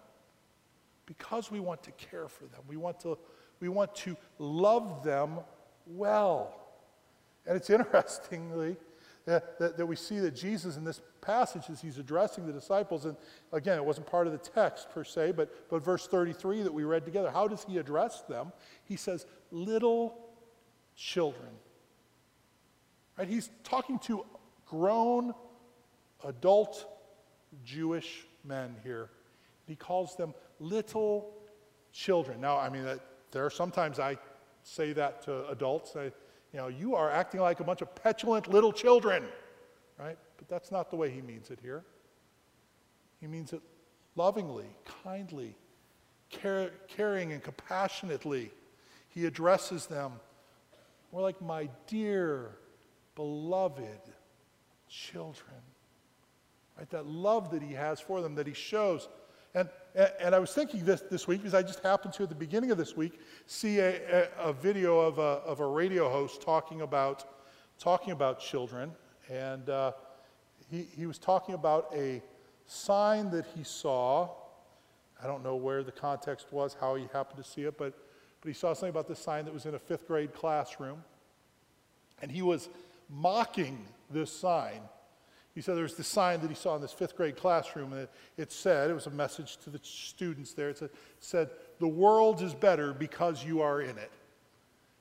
because 1.05 1.51
we 1.51 1.59
want 1.59 1.83
to 1.83 1.91
care 1.91 2.27
for 2.27 2.45
them. 2.45 2.61
We 2.67 2.77
want 2.77 2.99
to, 3.01 3.17
we 3.59 3.69
want 3.69 3.95
to 3.95 4.17
love 4.39 5.03
them 5.03 5.39
well. 5.85 6.59
And 7.45 7.55
it's 7.55 7.69
interestingly 7.69 8.75
that, 9.25 9.59
that, 9.59 9.77
that 9.77 9.85
we 9.85 9.95
see 9.95 10.19
that 10.19 10.35
Jesus 10.35 10.77
in 10.77 10.83
this 10.83 11.01
passage 11.21 11.63
as 11.71 11.81
he's 11.81 11.97
addressing 11.97 12.45
the 12.45 12.53
disciples, 12.53 13.05
and 13.05 13.15
again, 13.51 13.77
it 13.77 13.85
wasn't 13.85 14.07
part 14.07 14.27
of 14.27 14.33
the 14.33 14.39
text 14.39 14.89
per 14.91 15.03
se, 15.03 15.33
but, 15.33 15.69
but 15.69 15.83
verse 15.83 16.07
33 16.07 16.63
that 16.63 16.73
we 16.73 16.83
read 16.83 17.05
together, 17.05 17.31
how 17.31 17.47
does 17.47 17.65
he 17.67 17.77
address 17.77 18.21
them? 18.21 18.51
He 18.83 18.95
says, 18.95 19.25
little 19.51 20.17
children. 20.95 21.49
Right? 23.17 23.27
He's 23.27 23.49
talking 23.63 23.99
to 23.99 24.25
grown, 24.65 25.33
adult 26.23 26.87
Jewish 27.63 28.25
men 28.43 28.75
here. 28.83 29.09
He 29.65 29.75
calls 29.75 30.15
them 30.15 30.33
little 30.59 31.33
children. 31.91 32.41
Now, 32.41 32.57
I 32.57 32.69
mean, 32.69 32.83
that, 32.83 32.99
there 33.31 33.45
are 33.45 33.49
sometimes 33.49 33.99
I 33.99 34.17
say 34.63 34.93
that 34.93 35.21
to 35.23 35.47
adults. 35.47 35.95
I, 35.95 36.05
you 36.05 36.11
know, 36.53 36.67
you 36.67 36.95
are 36.95 37.09
acting 37.11 37.41
like 37.41 37.59
a 37.59 37.63
bunch 37.63 37.81
of 37.81 37.93
petulant 37.95 38.47
little 38.47 38.71
children, 38.71 39.25
right? 39.99 40.17
But 40.37 40.47
that's 40.47 40.71
not 40.71 40.89
the 40.89 40.95
way 40.95 41.09
he 41.09 41.21
means 41.21 41.49
it 41.49 41.59
here. 41.61 41.83
He 43.19 43.27
means 43.27 43.53
it 43.53 43.61
lovingly, 44.15 44.67
kindly, 45.03 45.55
care, 46.29 46.71
caring, 46.87 47.33
and 47.33 47.43
compassionately. 47.43 48.51
He 49.09 49.25
addresses 49.25 49.85
them 49.85 50.13
more 51.11 51.21
like 51.21 51.41
my 51.41 51.69
dear, 51.87 52.57
beloved 53.15 54.01
children. 54.89 55.61
Right? 56.77 56.89
That 56.89 57.05
love 57.05 57.51
that 57.51 57.61
he 57.61 57.73
has 57.73 57.99
for 57.99 58.21
them, 58.21 58.35
that 58.35 58.47
he 58.47 58.53
shows. 58.53 59.07
And, 59.53 59.69
and 60.19 60.35
I 60.35 60.39
was 60.39 60.53
thinking 60.53 60.83
this 60.83 61.01
this 61.09 61.27
week 61.27 61.41
because 61.41 61.53
I 61.53 61.61
just 61.61 61.79
happened 61.79 62.13
to, 62.15 62.23
at 62.23 62.29
the 62.29 62.35
beginning 62.35 62.71
of 62.71 62.77
this 62.77 62.97
week, 62.97 63.19
see 63.45 63.79
a, 63.79 64.27
a, 64.37 64.49
a 64.49 64.53
video 64.53 64.99
of 64.99 65.17
a, 65.17 65.41
of 65.45 65.61
a 65.61 65.65
radio 65.65 66.09
host 66.09 66.41
talking 66.41 66.81
about, 66.81 67.25
talking 67.79 68.11
about 68.11 68.39
children. 68.39 68.91
And 69.29 69.69
uh, 69.69 69.93
he, 70.69 70.87
he 70.97 71.05
was 71.05 71.17
talking 71.17 71.55
about 71.55 71.89
a 71.95 72.21
sign 72.67 73.31
that 73.31 73.45
he 73.55 73.63
saw. 73.63 74.29
I 75.23 75.27
don't 75.27 75.43
know 75.43 75.55
where 75.55 75.83
the 75.83 75.93
context 75.93 76.51
was, 76.51 76.75
how 76.79 76.95
he 76.95 77.07
happened 77.13 77.41
to 77.41 77.49
see 77.49 77.61
it, 77.61 77.77
but, 77.77 77.93
but 78.41 78.47
he 78.49 78.53
saw 78.53 78.73
something 78.73 78.89
about 78.89 79.07
this 79.07 79.19
sign 79.19 79.45
that 79.45 79.53
was 79.53 79.65
in 79.65 79.75
a 79.75 79.79
fifth 79.79 80.07
grade 80.07 80.33
classroom. 80.33 81.01
And 82.21 82.29
he 82.29 82.41
was 82.41 82.67
mocking 83.09 83.85
this 84.09 84.31
sign. 84.31 84.81
He 85.55 85.61
said 85.61 85.75
there 85.75 85.83
was 85.83 85.95
this 85.95 86.07
sign 86.07 86.41
that 86.41 86.49
he 86.49 86.55
saw 86.55 86.75
in 86.75 86.81
this 86.81 86.91
fifth 86.91 87.15
grade 87.15 87.37
classroom, 87.37 87.93
and 87.93 88.01
it, 88.01 88.09
it 88.35 88.51
said, 88.51 88.91
it 88.91 88.93
was 88.93 89.07
a 89.07 89.11
message 89.11 89.55
to 89.63 89.69
the 89.69 89.79
students 89.81 90.53
there, 90.53 90.69
it 90.69 90.77
said, 90.77 90.89
said, 91.21 91.49
The 91.79 91.87
world 91.87 92.41
is 92.41 92.53
better 92.53 92.93
because 92.93 93.43
you 93.43 93.61
are 93.61 93.81
in 93.81 93.97
it. 93.97 94.11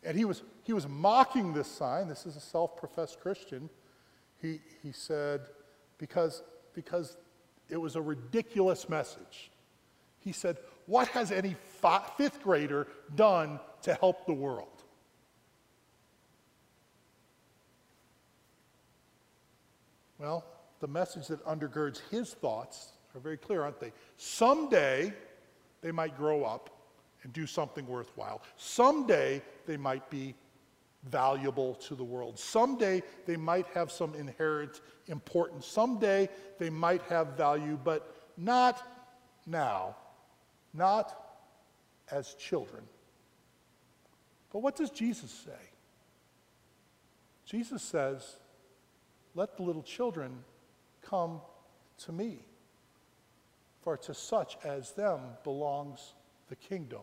And 0.05 0.17
he 0.17 0.25
was, 0.25 0.43
he 0.63 0.73
was 0.73 0.87
mocking 0.87 1.53
this 1.53 1.67
sign. 1.67 2.07
This 2.07 2.25
is 2.25 2.37
a 2.37 2.41
self 2.41 2.77
professed 2.77 3.21
Christian. 3.21 3.69
He, 4.41 4.61
he 4.83 4.93
said, 4.93 5.41
because, 5.99 6.45
because 6.73 7.17
it 7.69 7.79
was 7.79 7.97
a 7.97 8.03
ridiculous 8.03 8.89
message. 8.89 9.51
He 10.21 10.31
said, 10.31 10.59
What 10.87 11.09
has 11.09 11.33
any 11.33 11.57
fi- 11.81 12.07
fifth 12.17 12.43
grader 12.43 12.87
done 13.17 13.59
to 13.83 13.95
help 13.95 14.25
the 14.27 14.35
world? 14.35 14.74
Well, 20.19 20.45
the 20.81 20.89
message 20.89 21.29
that 21.29 21.45
undergirds 21.45 22.01
his 22.11 22.35
thoughts 22.35 22.93
are 23.15 23.21
very 23.21 23.37
clear, 23.37 23.63
aren't 23.63 23.81
they? 23.81 23.93
Someday 24.17 25.13
they 25.81 25.93
might 25.93 26.17
grow 26.17 26.45
up 26.45 26.71
and 27.23 27.33
do 27.33 27.47
something 27.47 27.87
worthwhile. 27.87 28.43
Someday 28.57 29.43
they 29.67 29.77
might 29.77 30.09
be 30.11 30.35
valuable 31.05 31.75
to 31.75 31.95
the 31.95 32.05
world. 32.05 32.39
Someday 32.39 33.03
they 33.27 33.37
might 33.37 33.67
have 33.69 33.91
some 33.91 34.15
inherent 34.15 34.81
importance. 35.09 35.67
Someday 35.67 36.29
they 36.59 36.71
might 36.71 37.03
have 37.03 37.29
value, 37.37 37.79
but 37.83 38.15
not 38.37 38.83
now, 39.47 39.97
not 40.73 41.43
as 42.11 42.35
children. 42.35 42.83
But 44.53 44.61
what 44.61 44.77
does 44.77 44.91
Jesus 44.91 45.31
say? 45.31 45.53
Jesus 47.45 47.83
says, 47.83 48.37
Let 49.35 49.57
the 49.57 49.63
little 49.63 49.83
children 49.83 50.45
come 51.03 51.41
to 52.05 52.13
me, 52.13 52.39
for 53.83 53.97
to 53.97 54.15
such 54.15 54.57
as 54.65 54.93
them 54.93 55.21
belongs 55.43 56.15
the 56.49 56.57
kingdom 56.57 57.03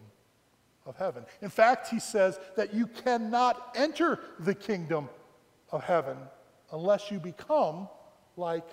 of 0.86 0.96
heaven. 0.98 1.26
In 1.42 1.50
fact, 1.50 1.90
he 1.90 2.00
says 2.00 2.40
that 2.56 2.74
you 2.74 2.88
cannot 2.88 3.74
enter 3.76 4.20
the 4.40 4.56
kingdom 4.56 5.10
of 5.72 5.84
heaven 5.84 6.18
unless 6.72 7.12
you 7.12 7.20
become 7.20 7.88
like 8.38 8.68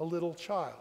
a 0.00 0.04
little 0.04 0.34
child. 0.34 0.74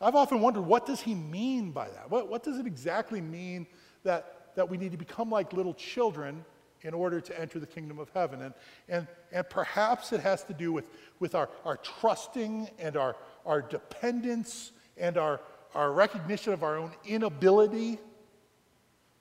I've 0.00 0.14
often 0.14 0.40
wondered 0.40 0.62
what 0.62 0.86
does 0.86 1.00
he 1.00 1.14
mean 1.14 1.72
by 1.72 1.88
that? 1.90 2.10
What, 2.10 2.28
what 2.28 2.42
does 2.42 2.58
it 2.58 2.66
exactly 2.66 3.20
mean 3.20 3.66
that, 4.02 4.54
that 4.56 4.68
we 4.68 4.78
need 4.78 4.92
to 4.92 4.96
become 4.96 5.30
like 5.30 5.52
little 5.52 5.74
children 5.74 6.44
in 6.82 6.94
order 6.94 7.20
to 7.20 7.40
enter 7.40 7.58
the 7.58 7.66
kingdom 7.66 7.98
of 7.98 8.10
heaven? 8.14 8.42
And, 8.42 8.54
and, 8.88 9.06
and 9.32 9.48
perhaps 9.48 10.12
it 10.12 10.20
has 10.20 10.44
to 10.44 10.54
do 10.54 10.72
with, 10.72 10.86
with 11.18 11.34
our, 11.34 11.48
our 11.64 11.76
trusting 11.76 12.68
and 12.78 12.96
our, 12.96 13.16
our 13.44 13.62
dependence 13.62 14.72
and 14.96 15.16
our, 15.18 15.40
our 15.74 15.92
recognition 15.92 16.52
of 16.52 16.62
our 16.62 16.76
own 16.76 16.92
inability 17.06 17.98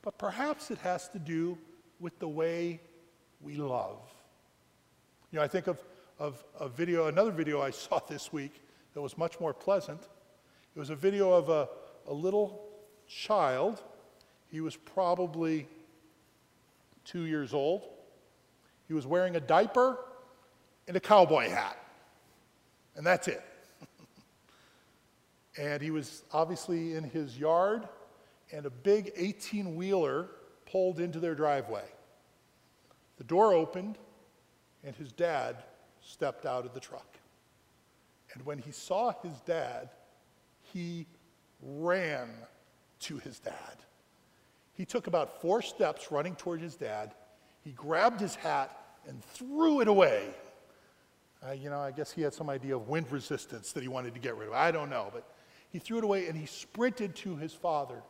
but 0.01 0.17
perhaps 0.17 0.71
it 0.71 0.77
has 0.79 1.07
to 1.09 1.19
do 1.19 1.57
with 1.99 2.17
the 2.19 2.27
way 2.27 2.79
we 3.41 3.55
love. 3.55 3.99
You 5.31 5.39
know, 5.39 5.45
I 5.45 5.47
think 5.47 5.67
of, 5.67 5.83
of 6.17 6.43
a 6.59 6.69
video, 6.69 7.07
another 7.07 7.31
video 7.31 7.61
I 7.61 7.71
saw 7.71 7.99
this 8.07 8.31
week 8.31 8.61
that 8.93 9.01
was 9.01 9.17
much 9.17 9.39
more 9.39 9.53
pleasant. 9.53 10.01
It 10.75 10.79
was 10.79 10.89
a 10.89 10.95
video 10.95 11.31
of 11.31 11.49
a, 11.49 11.69
a 12.07 12.13
little 12.13 12.65
child. 13.07 13.81
He 14.49 14.61
was 14.61 14.75
probably 14.75 15.67
two 17.09 17.25
years 17.25 17.53
old. 17.53 17.87
He 18.87 18.93
was 18.93 19.07
wearing 19.07 19.35
a 19.35 19.39
diaper 19.39 19.97
and 20.87 20.95
a 20.95 20.99
cowboy 20.99 21.49
hat. 21.49 21.77
And 22.95 23.05
that's 23.05 23.27
it. 23.27 23.43
and 25.57 25.81
he 25.81 25.91
was 25.91 26.23
obviously 26.31 26.95
in 26.95 27.03
his 27.03 27.37
yard 27.37 27.87
and 28.51 28.65
a 28.65 28.69
big 28.69 29.11
18 29.15 29.75
wheeler 29.75 30.27
pulled 30.65 30.99
into 30.99 31.19
their 31.19 31.35
driveway. 31.35 31.85
The 33.17 33.23
door 33.23 33.53
opened, 33.53 33.97
and 34.83 34.95
his 34.95 35.11
dad 35.11 35.63
stepped 36.01 36.45
out 36.45 36.65
of 36.65 36.73
the 36.73 36.79
truck. 36.79 37.17
And 38.33 38.45
when 38.45 38.59
he 38.59 38.71
saw 38.71 39.13
his 39.21 39.39
dad, 39.41 39.89
he 40.73 41.05
ran 41.61 42.29
to 43.01 43.17
his 43.17 43.39
dad. 43.39 43.53
He 44.79 44.85
took 44.85 45.07
about 45.07 45.41
four 45.41 45.61
steps 45.61 46.09
running 46.09 46.35
toward 46.35 46.61
his 46.61 46.77
dad. 46.77 47.13
He 47.65 47.73
grabbed 47.73 48.21
his 48.21 48.35
hat 48.35 48.73
and 49.09 49.21
threw 49.21 49.81
it 49.81 49.89
away. 49.89 50.29
Uh, 51.45 51.51
you 51.51 51.69
know, 51.69 51.81
I 51.81 51.91
guess 51.91 52.13
he 52.13 52.21
had 52.21 52.33
some 52.33 52.49
idea 52.49 52.77
of 52.77 52.87
wind 52.87 53.11
resistance 53.11 53.73
that 53.73 53.83
he 53.83 53.89
wanted 53.89 54.13
to 54.13 54.21
get 54.21 54.37
rid 54.37 54.47
of. 54.47 54.53
I 54.53 54.71
don't 54.71 54.89
know, 54.89 55.09
but 55.13 55.27
he 55.69 55.79
threw 55.79 55.97
it 55.97 56.05
away 56.05 56.27
and 56.27 56.37
he 56.37 56.45
sprinted 56.45 57.13
to 57.17 57.35
his 57.35 57.53
father. 57.53 58.01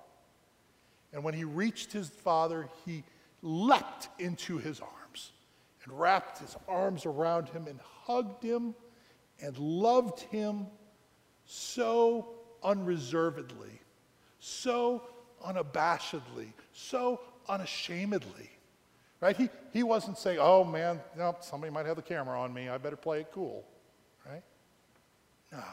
And 1.12 1.24
when 1.24 1.34
he 1.34 1.44
reached 1.44 1.92
his 1.92 2.08
father, 2.08 2.70
he 2.86 3.04
leapt 3.42 4.08
into 4.20 4.60
his 4.60 4.80
arms 4.80 5.32
and 5.84 6.00
wrapped 6.00 6.38
his 6.38 6.56
arms 6.68 7.08
around 7.08 7.50
him 7.50 7.66
and 7.66 7.80
hugged 8.04 8.44
him 8.44 8.76
and 9.42 9.58
loved 9.58 10.20
him 10.20 10.68
so 11.46 12.28
unreservedly, 12.62 13.82
so 14.40 15.02
unabashedly, 15.46 16.54
so 16.74 17.22
unashamedly. 17.48 18.50
Right? 19.22 19.36
He, 19.36 19.50
he 19.74 19.84
wasn't 19.84 20.18
saying, 20.18 20.38
oh 20.40 20.64
man, 20.64 21.02
no, 21.18 21.36
somebody 21.42 21.74
might 21.74 21.86
have 21.86 21.98
the 21.98 22.02
camera 22.02 22.40
on 22.40 22.54
me, 22.54 22.70
I 22.70 22.78
better 22.78 22.96
play 22.96 23.22
it 23.22 23.32
cool. 23.34 23.66
Right? 24.26 24.44
No. 25.52 25.64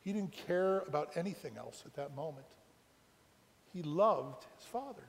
He 0.00 0.12
didn't 0.12 0.32
care 0.32 0.80
about 0.80 1.10
anything 1.16 1.56
else 1.56 1.82
at 1.86 1.94
that 1.94 2.14
moment. 2.14 2.46
He 3.72 3.82
loved 3.82 4.44
his 4.56 4.66
father. 4.66 5.02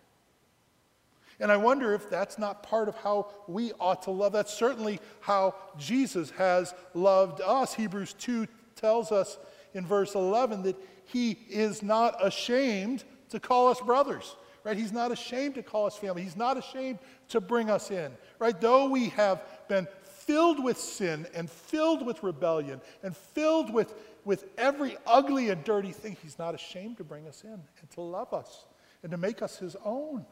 And 1.39 1.51
I 1.51 1.57
wonder 1.57 1.93
if 1.93 2.09
that's 2.09 2.39
not 2.39 2.63
part 2.63 2.87
of 2.87 2.95
how 2.95 3.27
we 3.47 3.73
ought 3.73 4.03
to 4.03 4.11
love. 4.11 4.31
That's 4.31 4.53
certainly 4.53 4.99
how 5.19 5.55
Jesus 5.77 6.31
has 6.31 6.73
loved 6.93 7.41
us. 7.41 7.73
Hebrews 7.73 8.13
2 8.13 8.47
tells 8.75 9.11
us 9.11 9.37
in 9.73 9.85
verse 9.85 10.15
11 10.15 10.63
that 10.63 10.77
he 11.05 11.37
is 11.49 11.83
not 11.83 12.25
ashamed 12.25 13.03
to 13.29 13.39
call 13.39 13.67
us 13.67 13.79
brothers. 13.81 14.35
Right? 14.63 14.77
He's 14.77 14.91
not 14.91 15.11
ashamed 15.11 15.55
to 15.55 15.63
call 15.63 15.85
us 15.85 15.95
family. 15.95 16.23
He's 16.23 16.35
not 16.35 16.57
ashamed 16.57 16.99
to 17.29 17.39
bring 17.39 17.69
us 17.69 17.91
in. 17.91 18.11
Right? 18.39 18.59
Though 18.59 18.89
we 18.89 19.09
have 19.09 19.43
been 19.67 19.87
filled 20.03 20.63
with 20.63 20.77
sin 20.77 21.27
and 21.35 21.49
filled 21.49 22.03
with 22.03 22.23
rebellion 22.23 22.81
and 23.03 23.15
filled 23.15 23.71
with 23.71 23.93
with 24.25 24.45
every 24.57 24.97
ugly 25.05 25.49
and 25.49 25.63
dirty 25.63 25.91
thing, 25.91 26.17
he's 26.21 26.37
not 26.37 26.55
ashamed 26.55 26.97
to 26.97 27.03
bring 27.03 27.27
us 27.27 27.43
in 27.43 27.51
and 27.51 27.89
to 27.91 28.01
love 28.01 28.33
us 28.33 28.65
and 29.03 29.11
to 29.11 29.17
make 29.17 29.41
us 29.41 29.57
his 29.57 29.75
own. 29.85 30.25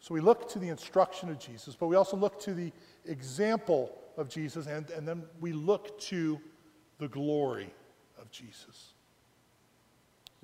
So 0.00 0.14
we 0.14 0.20
look 0.20 0.48
to 0.50 0.58
the 0.58 0.68
instruction 0.68 1.28
of 1.28 1.38
Jesus, 1.38 1.76
but 1.76 1.86
we 1.86 1.96
also 1.96 2.16
look 2.16 2.40
to 2.40 2.54
the 2.54 2.72
example 3.06 3.94
of 4.16 4.28
Jesus, 4.28 4.66
and, 4.66 4.88
and 4.90 5.06
then 5.06 5.22
we 5.40 5.52
look 5.52 5.98
to 6.00 6.40
the 6.98 7.08
glory 7.08 7.72
of 8.18 8.30
Jesus. 8.30 8.93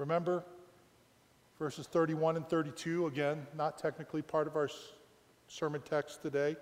Remember 0.00 0.42
verses 1.58 1.86
31 1.86 2.36
and 2.36 2.48
32, 2.48 3.06
again, 3.06 3.46
not 3.54 3.76
technically 3.76 4.22
part 4.22 4.46
of 4.46 4.56
our 4.56 4.70
sermon 5.46 5.82
text 5.82 6.22
today, 6.22 6.56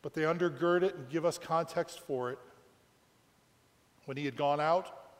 but 0.00 0.14
they 0.14 0.22
undergird 0.22 0.82
it 0.82 0.94
and 0.94 1.10
give 1.10 1.26
us 1.26 1.36
context 1.36 2.00
for 2.00 2.30
it. 2.30 2.38
When 4.06 4.16
he 4.16 4.24
had 4.24 4.34
gone 4.34 4.60
out, 4.60 5.10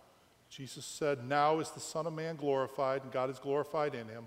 Jesus 0.48 0.86
said, 0.86 1.28
Now 1.28 1.60
is 1.60 1.70
the 1.70 1.80
Son 1.80 2.06
of 2.06 2.14
Man 2.14 2.36
glorified, 2.36 3.02
and 3.02 3.12
God 3.12 3.28
is 3.28 3.38
glorified 3.38 3.94
in 3.94 4.08
him. 4.08 4.26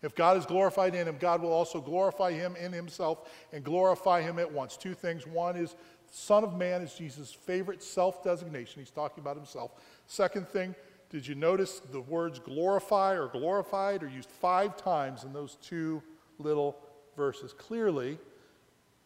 If 0.00 0.14
God 0.14 0.38
is 0.38 0.46
glorified 0.46 0.94
in 0.94 1.06
him, 1.06 1.16
God 1.20 1.42
will 1.42 1.52
also 1.52 1.82
glorify 1.82 2.32
him 2.32 2.56
in 2.56 2.72
himself 2.72 3.28
and 3.52 3.62
glorify 3.62 4.22
him 4.22 4.38
at 4.38 4.50
once. 4.50 4.78
Two 4.78 4.94
things. 4.94 5.26
One 5.26 5.54
is, 5.54 5.76
Son 6.10 6.44
of 6.44 6.56
Man 6.56 6.80
is 6.80 6.94
Jesus' 6.94 7.30
favorite 7.30 7.82
self 7.82 8.24
designation. 8.24 8.80
He's 8.80 8.90
talking 8.90 9.20
about 9.20 9.36
himself. 9.36 9.72
Second 10.06 10.48
thing, 10.48 10.74
did 11.10 11.26
you 11.26 11.34
notice 11.34 11.80
the 11.90 12.00
words 12.00 12.38
glorify 12.38 13.14
or 13.14 13.28
glorified 13.28 14.02
are 14.02 14.08
used 14.08 14.30
five 14.30 14.76
times 14.76 15.24
in 15.24 15.32
those 15.32 15.56
two 15.62 16.02
little 16.38 16.78
verses? 17.16 17.54
Clearly, 17.54 18.18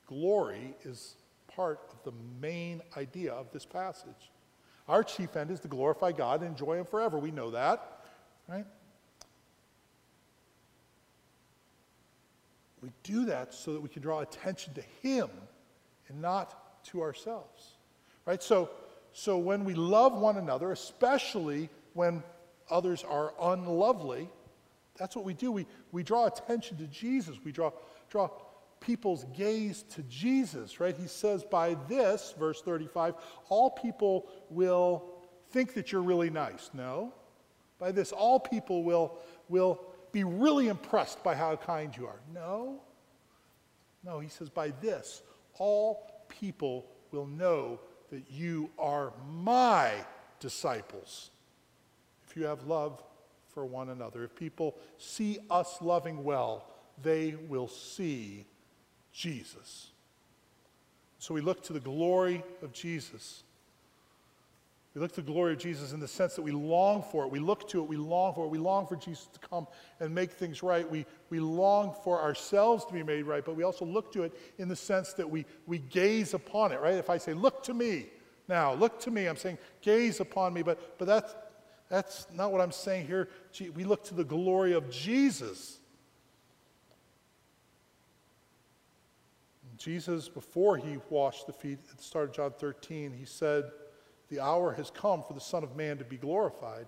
glory 0.06 0.74
is 0.84 1.14
part 1.46 1.80
of 1.92 2.02
the 2.04 2.12
main 2.40 2.82
idea 2.96 3.32
of 3.32 3.52
this 3.52 3.64
passage. 3.64 4.30
Our 4.88 5.04
chief 5.04 5.36
end 5.36 5.50
is 5.52 5.60
to 5.60 5.68
glorify 5.68 6.10
God 6.10 6.40
and 6.40 6.50
enjoy 6.50 6.78
Him 6.78 6.86
forever. 6.86 7.18
We 7.18 7.30
know 7.30 7.52
that, 7.52 8.00
right? 8.48 8.66
We 12.82 12.90
do 13.04 13.26
that 13.26 13.54
so 13.54 13.74
that 13.74 13.80
we 13.80 13.88
can 13.88 14.02
draw 14.02 14.20
attention 14.20 14.74
to 14.74 14.82
Him 15.02 15.30
and 16.08 16.20
not 16.20 16.84
to 16.86 17.00
ourselves, 17.00 17.76
right? 18.26 18.42
So, 18.42 18.70
so 19.12 19.38
when 19.38 19.64
we 19.64 19.74
love 19.74 20.14
one 20.14 20.36
another, 20.36 20.72
especially 20.72 21.70
when 21.94 22.22
others 22.70 23.05
are 23.05 23.35
unlovely, 23.40 24.28
that's 24.96 25.16
what 25.16 25.24
we 25.24 25.35
do. 25.35 25.50
We, 25.52 25.66
we 25.90 26.02
draw 26.02 26.26
attention 26.26 26.76
to 26.78 26.87
Jesus. 26.87 27.37
We 27.44 27.52
draw, 27.52 27.72
draw 28.11 28.28
people's 28.81 29.24
gaze 29.37 29.85
to 29.94 30.02
Jesus, 30.02 30.81
right? 30.81 30.96
He 30.96 31.07
says, 31.07 31.44
by 31.44 31.76
this, 31.88 32.35
verse 32.38 32.61
35, 32.62 33.14
all 33.48 33.70
people 33.70 34.28
will 34.50 35.05
think 35.50 35.74
that 35.74 35.92
you're 35.92 36.02
really 36.02 36.31
nice. 36.31 36.70
No. 36.74 37.12
By 37.78 37.92
this, 37.92 38.12
all 38.12 38.38
people 38.38 38.85
will, 38.85 39.18
will 39.48 39.81
be 40.12 40.24
really 40.24 40.68
impressed 40.68 41.22
by 41.24 41.35
how 41.35 41.57
kind 41.57 41.96
you 41.96 42.07
are. 42.07 42.20
No. 42.33 42.81
No, 44.05 44.20
he 44.20 44.28
says, 44.28 44.50
by 44.50 44.70
this, 44.81 45.22
all 45.59 46.24
people 46.28 46.87
will 47.12 47.26
know 47.26 47.81
that 48.11 48.31
you 48.31 48.70
are 48.78 49.12
my 49.31 49.92
disciples. 50.40 51.31
If 52.32 52.38
you 52.38 52.46
have 52.46 52.66
love 52.66 53.02
for 53.52 53.66
one 53.66 53.90
another, 53.90 54.24
if 54.24 54.34
people 54.34 54.74
see 54.96 55.38
us 55.50 55.82
loving 55.82 56.24
well, 56.24 56.64
they 57.02 57.34
will 57.46 57.68
see 57.68 58.46
Jesus. 59.12 59.90
So 61.18 61.34
we 61.34 61.42
look 61.42 61.62
to 61.64 61.74
the 61.74 61.80
glory 61.80 62.42
of 62.62 62.72
Jesus. 62.72 63.42
We 64.94 65.02
look 65.02 65.12
to 65.12 65.20
the 65.20 65.30
glory 65.30 65.52
of 65.52 65.58
Jesus 65.58 65.92
in 65.92 66.00
the 66.00 66.08
sense 66.08 66.34
that 66.36 66.40
we 66.40 66.52
long 66.52 67.02
for 67.02 67.24
it. 67.24 67.30
We 67.30 67.38
look 67.38 67.68
to 67.68 67.82
it, 67.82 67.86
we 67.86 67.98
long 67.98 68.32
for 68.32 68.46
it. 68.46 68.48
We 68.48 68.56
long 68.56 68.86
for 68.86 68.96
Jesus 68.96 69.26
to 69.34 69.38
come 69.46 69.66
and 70.00 70.14
make 70.14 70.30
things 70.30 70.62
right. 70.62 70.90
We, 70.90 71.04
we 71.28 71.38
long 71.38 71.94
for 72.02 72.18
ourselves 72.18 72.86
to 72.86 72.94
be 72.94 73.02
made 73.02 73.24
right, 73.24 73.44
but 73.44 73.56
we 73.56 73.62
also 73.62 73.84
look 73.84 74.10
to 74.14 74.22
it 74.22 74.32
in 74.56 74.68
the 74.68 74.76
sense 74.76 75.12
that 75.14 75.28
we, 75.28 75.44
we 75.66 75.80
gaze 75.80 76.32
upon 76.32 76.72
it, 76.72 76.80
right? 76.80 76.94
If 76.94 77.10
I 77.10 77.18
say, 77.18 77.34
Look 77.34 77.62
to 77.64 77.74
me 77.74 78.06
now, 78.48 78.72
look 78.72 79.00
to 79.00 79.10
me, 79.10 79.26
I'm 79.26 79.36
saying, 79.36 79.58
Gaze 79.82 80.20
upon 80.20 80.54
me, 80.54 80.62
but, 80.62 80.98
but 80.98 81.04
that's, 81.04 81.34
that's 81.92 82.26
not 82.33 82.50
what 82.50 82.62
I'm 82.62 82.72
saying 82.72 83.07
here. 83.07 83.28
We 83.74 83.85
look 83.85 84.02
to 84.05 84.14
the 84.14 84.24
glory 84.24 84.72
of 84.72 84.90
Jesus. 84.90 85.78
Jesus, 89.76 90.26
before 90.26 90.78
he 90.78 90.96
washed 91.11 91.46
the 91.46 91.52
feet 91.52 91.81
at 91.90 91.98
the 91.98 92.02
start 92.02 92.31
of 92.31 92.35
John 92.35 92.52
13, 92.59 93.12
he 93.12 93.26
said, 93.26 93.64
The 94.31 94.40
hour 94.40 94.72
has 94.72 94.90
come 94.90 95.22
for 95.22 95.35
the 95.35 95.40
Son 95.40 95.62
of 95.62 95.76
Man 95.76 95.98
to 95.98 96.05
be 96.05 96.16
glorified. 96.16 96.87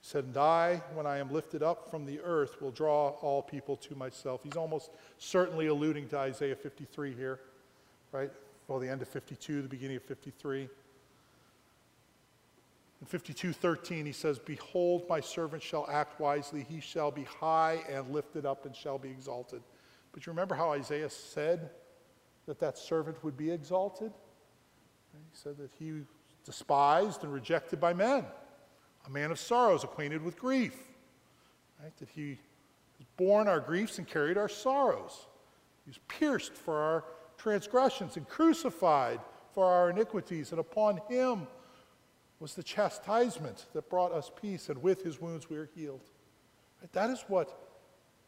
He 0.00 0.08
said, 0.08 0.24
And 0.24 0.36
I, 0.38 0.80
when 0.94 1.06
I 1.06 1.18
am 1.18 1.30
lifted 1.30 1.62
up 1.62 1.90
from 1.90 2.06
the 2.06 2.20
earth, 2.20 2.62
will 2.62 2.70
draw 2.70 3.08
all 3.20 3.42
people 3.42 3.76
to 3.76 3.94
myself. 3.94 4.40
He's 4.42 4.56
almost 4.56 4.92
certainly 5.18 5.66
alluding 5.66 6.08
to 6.08 6.16
Isaiah 6.16 6.56
53 6.56 7.12
here, 7.12 7.38
right? 8.12 8.30
Well, 8.66 8.78
the 8.78 8.88
end 8.88 9.02
of 9.02 9.08
52, 9.08 9.60
the 9.60 9.68
beginning 9.68 9.98
of 9.98 10.04
53. 10.04 10.70
In 13.00 13.06
52:13 13.06 14.06
he 14.06 14.12
says, 14.12 14.38
"Behold, 14.38 15.08
my 15.08 15.20
servant 15.20 15.62
shall 15.62 15.88
act 15.90 16.20
wisely; 16.20 16.62
he 16.62 16.80
shall 16.80 17.10
be 17.10 17.24
high 17.24 17.84
and 17.88 18.10
lifted 18.10 18.46
up 18.46 18.64
and 18.64 18.74
shall 18.74 18.98
be 18.98 19.10
exalted." 19.10 19.62
But 20.12 20.26
you 20.26 20.30
remember 20.30 20.54
how 20.54 20.72
Isaiah 20.72 21.10
said 21.10 21.70
that 22.46 22.58
that 22.60 22.78
servant 22.78 23.22
would 23.24 23.36
be 23.36 23.50
exalted? 23.50 24.12
He 25.12 25.36
said 25.36 25.56
that 25.58 25.72
he 25.72 26.04
despised 26.44 27.24
and 27.24 27.32
rejected 27.32 27.80
by 27.80 27.94
men, 27.94 28.26
a 29.06 29.10
man 29.10 29.30
of 29.30 29.38
sorrows, 29.38 29.84
acquainted 29.84 30.22
with 30.22 30.38
grief. 30.38 30.88
Right? 31.82 31.96
That 31.96 32.08
he 32.08 32.38
was 32.98 33.06
borne 33.16 33.48
our 33.48 33.60
griefs 33.60 33.98
and 33.98 34.06
carried 34.06 34.38
our 34.38 34.48
sorrows. 34.48 35.26
He 35.84 35.90
was 35.90 35.98
pierced 36.08 36.54
for 36.54 36.76
our 36.76 37.04
transgressions 37.36 38.16
and 38.16 38.28
crucified 38.28 39.20
for 39.52 39.66
our 39.66 39.90
iniquities, 39.90 40.52
and 40.52 40.60
upon 40.60 40.98
him 41.08 41.46
was 42.44 42.52
the 42.52 42.62
chastisement 42.62 43.64
that 43.72 43.88
brought 43.88 44.12
us 44.12 44.30
peace, 44.38 44.68
and 44.68 44.82
with 44.82 45.02
his 45.02 45.18
wounds 45.18 45.48
we 45.48 45.56
are 45.56 45.70
healed. 45.74 46.02
That 46.92 47.08
is 47.08 47.24
what 47.26 47.58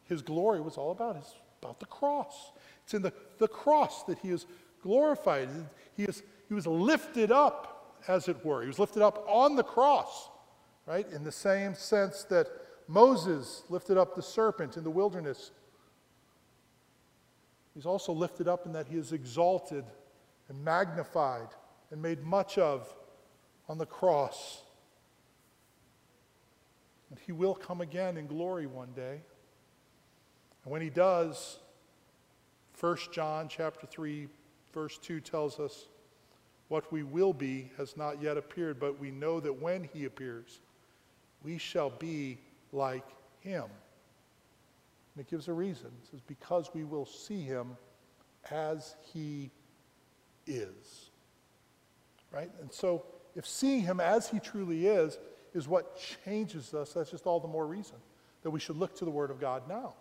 his 0.04 0.22
glory 0.22 0.58
was 0.58 0.78
all 0.78 0.90
about. 0.90 1.16
His 1.16 1.34
about 1.62 1.80
the 1.80 1.86
cross. 1.86 2.52
It's 2.82 2.94
in 2.94 3.02
the, 3.02 3.12
the 3.36 3.46
cross 3.46 4.04
that 4.04 4.18
he 4.20 4.30
is 4.30 4.46
glorified. 4.82 5.50
He, 5.98 6.04
is, 6.04 6.22
he 6.48 6.54
was 6.54 6.66
lifted 6.66 7.30
up, 7.30 8.00
as 8.08 8.26
it 8.28 8.42
were. 8.42 8.62
He 8.62 8.68
was 8.68 8.78
lifted 8.78 9.02
up 9.02 9.22
on 9.28 9.54
the 9.54 9.62
cross, 9.62 10.30
right? 10.86 11.06
In 11.12 11.22
the 11.22 11.30
same 11.30 11.74
sense 11.74 12.22
that 12.30 12.48
Moses 12.88 13.64
lifted 13.68 13.98
up 13.98 14.14
the 14.16 14.22
serpent 14.22 14.78
in 14.78 14.82
the 14.82 14.90
wilderness. 14.90 15.50
He's 17.74 17.84
also 17.84 18.14
lifted 18.14 18.48
up 18.48 18.64
in 18.64 18.72
that 18.72 18.86
he 18.86 18.96
is 18.96 19.12
exalted 19.12 19.84
and 20.48 20.64
magnified 20.64 21.48
and 21.90 22.00
made 22.00 22.24
much 22.24 22.56
of 22.56 22.96
on 23.68 23.78
the 23.78 23.86
cross. 23.86 24.62
And 27.10 27.18
he 27.26 27.32
will 27.32 27.54
come 27.54 27.80
again 27.80 28.16
in 28.16 28.26
glory 28.26 28.66
one 28.66 28.92
day. 28.94 29.20
And 30.64 30.72
when 30.72 30.82
he 30.82 30.90
does, 30.90 31.58
1 32.80 32.96
John 33.12 33.48
chapter 33.48 33.86
3 33.86 34.28
verse 34.72 34.98
2 34.98 35.20
tells 35.20 35.58
us 35.58 35.86
what 36.68 36.92
we 36.92 37.02
will 37.02 37.32
be 37.32 37.70
has 37.78 37.96
not 37.96 38.20
yet 38.20 38.36
appeared, 38.36 38.78
but 38.80 38.98
we 38.98 39.10
know 39.10 39.40
that 39.40 39.62
when 39.62 39.88
he 39.92 40.04
appears, 40.04 40.60
we 41.42 41.58
shall 41.58 41.90
be 41.90 42.38
like 42.72 43.06
him. 43.40 43.64
And 45.14 45.24
it 45.24 45.30
gives 45.30 45.48
a 45.48 45.52
reason. 45.52 45.86
It 45.86 46.10
says, 46.10 46.20
because 46.26 46.70
we 46.74 46.84
will 46.84 47.06
see 47.06 47.40
him 47.40 47.76
as 48.50 48.96
he 49.14 49.50
is. 50.46 51.10
Right? 52.32 52.50
And 52.60 52.72
so, 52.72 53.04
if 53.36 53.46
seeing 53.46 53.82
him 53.82 54.00
as 54.00 54.28
he 54.28 54.40
truly 54.40 54.86
is 54.86 55.18
is 55.54 55.68
what 55.68 56.00
changes 56.24 56.74
us, 56.74 56.92
that's 56.92 57.10
just 57.10 57.26
all 57.26 57.38
the 57.38 57.48
more 57.48 57.66
reason 57.66 57.96
that 58.42 58.50
we 58.50 58.58
should 58.58 58.76
look 58.76 58.96
to 58.96 59.04
the 59.04 59.10
Word 59.10 59.30
of 59.30 59.40
God 59.40 59.68
now 59.68 59.94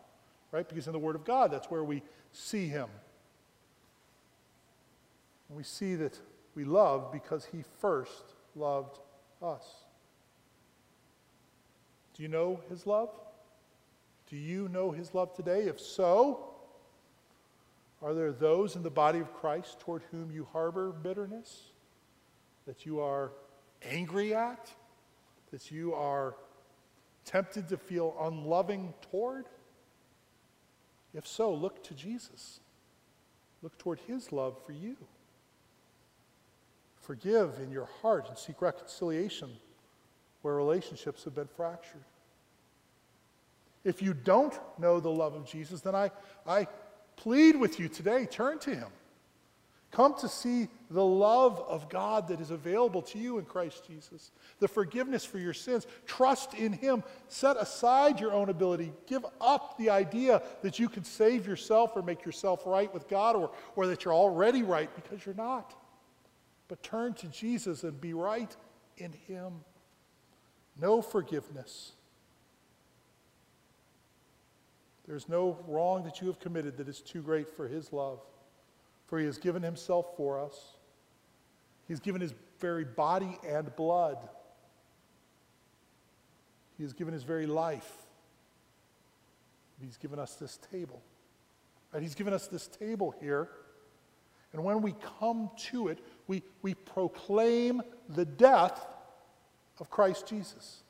right? 0.56 0.70
Because 0.70 0.88
in 0.88 0.94
the 0.94 1.00
Word 1.00 1.16
of 1.16 1.26
God, 1.26 1.52
that's 1.52 1.70
where 1.70 1.84
we 1.84 2.02
see 2.32 2.68
Him. 2.68 2.88
And 5.50 5.58
we 5.58 5.64
see 5.64 5.96
that 5.96 6.18
we 6.56 6.64
love 6.64 7.12
because 7.12 7.46
He 7.52 7.66
first 7.80 8.24
loved 8.56 8.98
us. 9.44 9.66
Do 12.16 12.24
you 12.24 12.30
know 12.30 12.62
His 12.70 12.88
love? 12.88 13.10
Do 14.30 14.38
you 14.38 14.70
know 14.70 14.92
His 14.92 15.14
love 15.14 15.34
today? 15.36 15.64
If 15.64 15.82
so, 15.82 16.52
are 18.02 18.14
there 18.14 18.32
those 18.32 18.78
in 18.78 18.84
the 18.84 18.90
body 18.90 19.20
of 19.20 19.34
Christ 19.34 19.82
toward 19.82 20.04
whom 20.10 20.32
you 20.32 20.48
harbor 20.54 20.92
bitterness? 20.92 21.64
That 22.66 22.86
you 22.86 23.00
are 23.00 23.32
angry 23.84 24.34
at? 24.34 24.70
That 25.52 25.72
you 25.72 25.94
are 25.94 26.36
tempted 27.26 27.68
to 27.70 27.78
feel 27.78 28.16
unloving 28.22 28.94
toward? 29.12 29.46
If 31.14 31.28
so, 31.28 31.54
look 31.54 31.84
to 31.84 31.94
Jesus. 31.94 32.60
Look 33.62 33.78
toward 33.78 34.00
his 34.08 34.32
love 34.32 34.58
for 34.66 34.74
you. 34.74 34.98
Forgive 37.02 37.60
in 37.62 37.72
your 37.72 37.88
heart 38.02 38.28
and 38.30 38.38
seek 38.38 38.62
reconciliation 38.62 39.50
where 40.42 40.56
relationships 40.56 41.24
have 41.24 41.36
been 41.36 41.48
fractured. 41.48 42.04
If 43.84 44.02
you 44.02 44.14
don't 44.14 44.60
know 44.80 45.00
the 45.00 45.10
love 45.10 45.36
of 45.36 45.46
Jesus, 45.46 45.82
then 45.82 45.96
I, 45.96 46.12
I 46.48 46.68
plead 47.16 47.56
with 47.56 47.80
you 47.80 47.88
today 47.88 48.26
turn 48.26 48.60
to 48.60 48.76
him. 48.76 48.90
Come 49.96 50.14
to 50.16 50.28
see 50.28 50.68
the 50.92 51.06
love 51.06 51.64
of 51.70 51.88
God 51.88 52.28
that 52.28 52.42
is 52.42 52.52
available 52.52 53.02
to 53.04 53.18
you 53.18 53.38
in 53.38 53.46
Christ 53.46 53.88
Jesus, 53.88 54.32
the 54.60 54.68
forgiveness 54.68 55.24
for 55.24 55.40
your 55.40 55.54
sins. 55.54 55.88
Trust 56.06 56.54
in 56.54 56.74
Him. 56.74 57.02
Set 57.30 57.56
aside 57.56 58.20
your 58.20 58.34
own 58.34 58.50
ability. 58.50 58.92
Give 59.08 59.26
up 59.40 59.78
the 59.78 59.90
idea 59.90 60.44
that 60.64 60.80
you 60.80 60.90
can 60.90 61.06
save 61.06 61.48
yourself 61.48 61.94
or 61.96 62.02
make 62.02 62.26
yourself 62.26 62.64
right 62.66 62.94
with 62.94 63.08
God 63.08 63.38
or, 63.38 63.52
or 63.78 63.88
that 63.88 64.04
you're 64.04 64.14
already 64.14 64.64
right 64.64 64.90
because 65.02 65.26
you're 65.26 65.34
not. 65.34 65.74
But 66.68 66.84
turn 66.84 67.14
to 67.14 67.28
Jesus 67.28 67.86
and 67.86 68.02
be 68.02 68.14
right 68.14 68.54
in 68.98 69.14
Him. 69.14 69.62
No 70.78 71.02
forgiveness. 71.02 71.94
There's 75.08 75.30
no 75.30 75.58
wrong 75.70 76.04
that 76.04 76.20
you 76.20 76.28
have 76.28 76.42
committed 76.42 76.76
that 76.80 76.90
is 76.90 77.00
too 77.00 77.22
great 77.22 77.48
for 77.48 77.70
His 77.70 77.94
love. 77.94 78.20
For 79.08 79.20
he 79.20 79.26
has 79.26 79.38
given 79.38 79.62
himself 79.62 80.08
for 80.18 80.40
us. 80.40 80.76
He's 81.88 82.00
given 82.00 82.22
his 82.22 82.34
very 82.60 82.86
body 82.86 83.38
and 83.48 83.76
blood. 83.76 84.18
He 86.78 86.84
has 86.84 86.94
given 86.94 87.14
his 87.14 87.24
very 87.24 87.46
life. 87.46 87.92
He's 89.82 89.98
given 89.98 90.20
us 90.20 90.36
this 90.36 90.60
table. 90.72 91.02
Right? 91.94 92.02
He's 92.02 92.16
given 92.16 92.34
us 92.34 92.48
this 92.48 92.68
table 92.68 93.14
here. 93.20 93.50
And 94.54 94.64
when 94.64 94.82
we 94.82 94.96
come 95.20 95.50
to 95.72 95.90
it, 95.90 96.00
we, 96.28 96.42
we 96.62 96.74
proclaim 96.74 97.82
the 98.10 98.26
death 98.26 98.86
of 99.80 99.90
Christ 99.90 100.28
Jesus. 100.28 100.84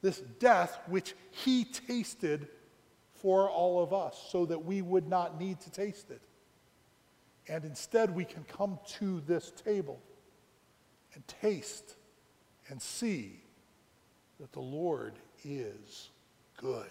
This 0.00 0.20
death 0.38 0.78
which 0.86 1.14
he 1.30 1.64
tasted 1.64 2.48
for 3.14 3.48
all 3.48 3.82
of 3.82 3.92
us 3.92 4.20
so 4.30 4.46
that 4.46 4.64
we 4.64 4.82
would 4.82 5.08
not 5.08 5.40
need 5.40 5.60
to 5.60 5.70
taste 5.70 6.10
it. 6.10 6.20
And 7.48 7.64
instead, 7.64 8.14
we 8.14 8.24
can 8.24 8.44
come 8.44 8.78
to 8.98 9.20
this 9.26 9.50
table 9.50 10.00
and 11.14 11.26
taste 11.26 11.96
and 12.68 12.80
see 12.80 13.40
that 14.40 14.52
the 14.52 14.60
Lord 14.60 15.14
is 15.44 16.10
good. 16.56 16.86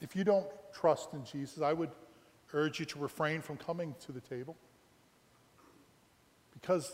If 0.00 0.16
you 0.16 0.24
don't 0.24 0.46
trust 0.72 1.12
in 1.12 1.24
Jesus, 1.24 1.62
I 1.62 1.72
would 1.72 1.90
urge 2.52 2.80
you 2.80 2.86
to 2.86 2.98
refrain 2.98 3.40
from 3.40 3.56
coming 3.56 3.94
to 4.06 4.12
the 4.12 4.20
table. 4.20 4.56
Because 6.52 6.92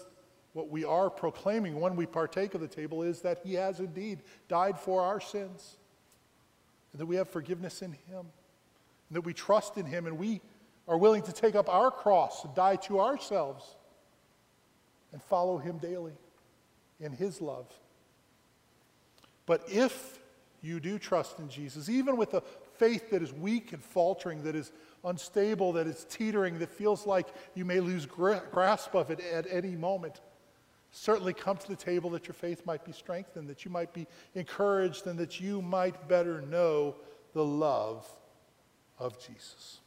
what 0.52 0.70
we 0.70 0.84
are 0.84 1.10
proclaiming 1.10 1.80
when 1.80 1.96
we 1.96 2.06
partake 2.06 2.54
of 2.54 2.60
the 2.60 2.68
table 2.68 3.02
is 3.02 3.20
that 3.20 3.40
He 3.44 3.54
has 3.54 3.80
indeed 3.80 4.20
died 4.48 4.78
for 4.78 5.02
our 5.02 5.20
sins, 5.20 5.76
and 6.92 7.00
that 7.00 7.06
we 7.06 7.16
have 7.16 7.28
forgiveness 7.28 7.82
in 7.82 7.92
Him, 7.92 8.26
that 9.10 9.22
we 9.22 9.32
trust 9.32 9.76
in 9.76 9.86
Him, 9.86 10.06
and 10.06 10.18
we 10.18 10.40
are 10.86 10.98
willing 10.98 11.22
to 11.22 11.32
take 11.32 11.54
up 11.54 11.68
our 11.68 11.90
cross 11.90 12.44
and 12.44 12.54
die 12.54 12.76
to 12.76 13.00
ourselves 13.00 13.76
and 15.12 15.22
follow 15.22 15.58
Him 15.58 15.78
daily 15.78 16.12
in 17.00 17.12
His 17.12 17.40
love. 17.40 17.66
But 19.46 19.62
if 19.68 20.18
you 20.60 20.80
do 20.80 20.98
trust 20.98 21.38
in 21.38 21.48
Jesus, 21.48 21.88
even 21.88 22.16
with 22.16 22.34
a 22.34 22.42
faith 22.76 23.10
that 23.10 23.22
is 23.22 23.32
weak 23.32 23.72
and 23.72 23.82
faltering, 23.82 24.42
that 24.42 24.54
is 24.54 24.72
unstable, 25.04 25.72
that 25.72 25.86
is 25.86 26.06
teetering, 26.10 26.58
that 26.58 26.70
feels 26.70 27.06
like 27.06 27.28
you 27.54 27.64
may 27.64 27.80
lose 27.80 28.06
grasp 28.06 28.94
of 28.94 29.10
it 29.10 29.20
at 29.20 29.46
any 29.50 29.76
moment, 29.76 30.20
certainly 30.90 31.32
come 31.32 31.56
to 31.56 31.68
the 31.68 31.76
table 31.76 32.10
that 32.10 32.26
your 32.26 32.34
faith 32.34 32.66
might 32.66 32.84
be 32.84 32.92
strengthened, 32.92 33.48
that 33.48 33.64
you 33.64 33.70
might 33.70 33.92
be 33.92 34.06
encouraged, 34.34 35.06
and 35.06 35.18
that 35.18 35.40
you 35.40 35.62
might 35.62 36.08
better 36.08 36.40
know 36.42 36.96
the 37.32 37.44
love 37.44 38.06
of 38.98 39.18
Jesus. 39.24 39.80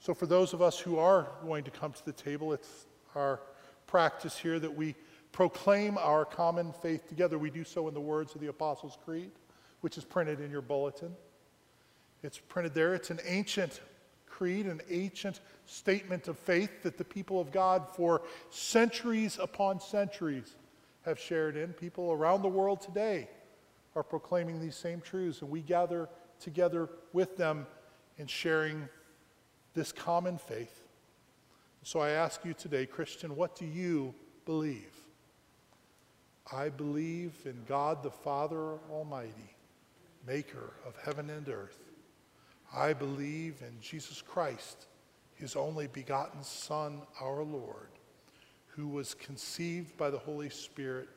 So, 0.00 0.14
for 0.14 0.26
those 0.26 0.54
of 0.54 0.62
us 0.62 0.78
who 0.78 0.98
are 0.98 1.28
going 1.44 1.64
to 1.64 1.70
come 1.70 1.92
to 1.92 2.04
the 2.04 2.12
table, 2.12 2.52
it's 2.52 2.86
our 3.14 3.40
practice 3.86 4.38
here 4.38 4.58
that 4.58 4.74
we 4.74 4.94
proclaim 5.32 5.98
our 5.98 6.24
common 6.24 6.72
faith 6.72 7.08
together. 7.08 7.38
We 7.38 7.50
do 7.50 7.64
so 7.64 7.88
in 7.88 7.94
the 7.94 8.00
words 8.00 8.34
of 8.34 8.40
the 8.40 8.46
Apostles' 8.46 8.96
Creed, 9.04 9.30
which 9.80 9.98
is 9.98 10.04
printed 10.04 10.40
in 10.40 10.50
your 10.50 10.62
bulletin. 10.62 11.14
It's 12.22 12.38
printed 12.38 12.74
there. 12.74 12.94
It's 12.94 13.10
an 13.10 13.20
ancient 13.26 13.80
creed, 14.26 14.66
an 14.66 14.80
ancient 14.88 15.40
statement 15.66 16.28
of 16.28 16.38
faith 16.38 16.82
that 16.82 16.96
the 16.96 17.04
people 17.04 17.40
of 17.40 17.50
God 17.50 17.86
for 17.94 18.22
centuries 18.50 19.38
upon 19.40 19.80
centuries 19.80 20.54
have 21.02 21.18
shared 21.18 21.56
in. 21.56 21.72
People 21.72 22.12
around 22.12 22.42
the 22.42 22.48
world 22.48 22.80
today 22.80 23.28
are 23.98 24.04
proclaiming 24.04 24.60
these 24.60 24.76
same 24.76 25.00
truths, 25.00 25.42
and 25.42 25.50
we 25.50 25.60
gather 25.60 26.08
together 26.38 26.88
with 27.12 27.36
them 27.36 27.66
in 28.16 28.28
sharing 28.28 28.88
this 29.74 29.90
common 29.90 30.38
faith. 30.38 30.84
So 31.82 31.98
I 31.98 32.10
ask 32.10 32.44
you 32.44 32.54
today, 32.54 32.86
Christian, 32.86 33.34
what 33.34 33.56
do 33.56 33.66
you 33.66 34.14
believe? 34.46 34.94
I 36.52 36.68
believe 36.68 37.34
in 37.44 37.64
God 37.66 38.04
the 38.04 38.10
Father 38.10 38.74
Almighty, 38.90 39.56
maker 40.24 40.74
of 40.86 40.94
heaven 41.04 41.28
and 41.28 41.48
earth. 41.48 41.80
I 42.72 42.92
believe 42.92 43.62
in 43.62 43.80
Jesus 43.80 44.22
Christ, 44.22 44.86
his 45.34 45.56
only 45.56 45.88
begotten 45.88 46.44
Son, 46.44 47.02
our 47.20 47.42
Lord, 47.42 47.90
who 48.68 48.86
was 48.86 49.14
conceived 49.14 49.96
by 49.96 50.10
the 50.10 50.18
Holy 50.18 50.50
Spirit, 50.50 51.08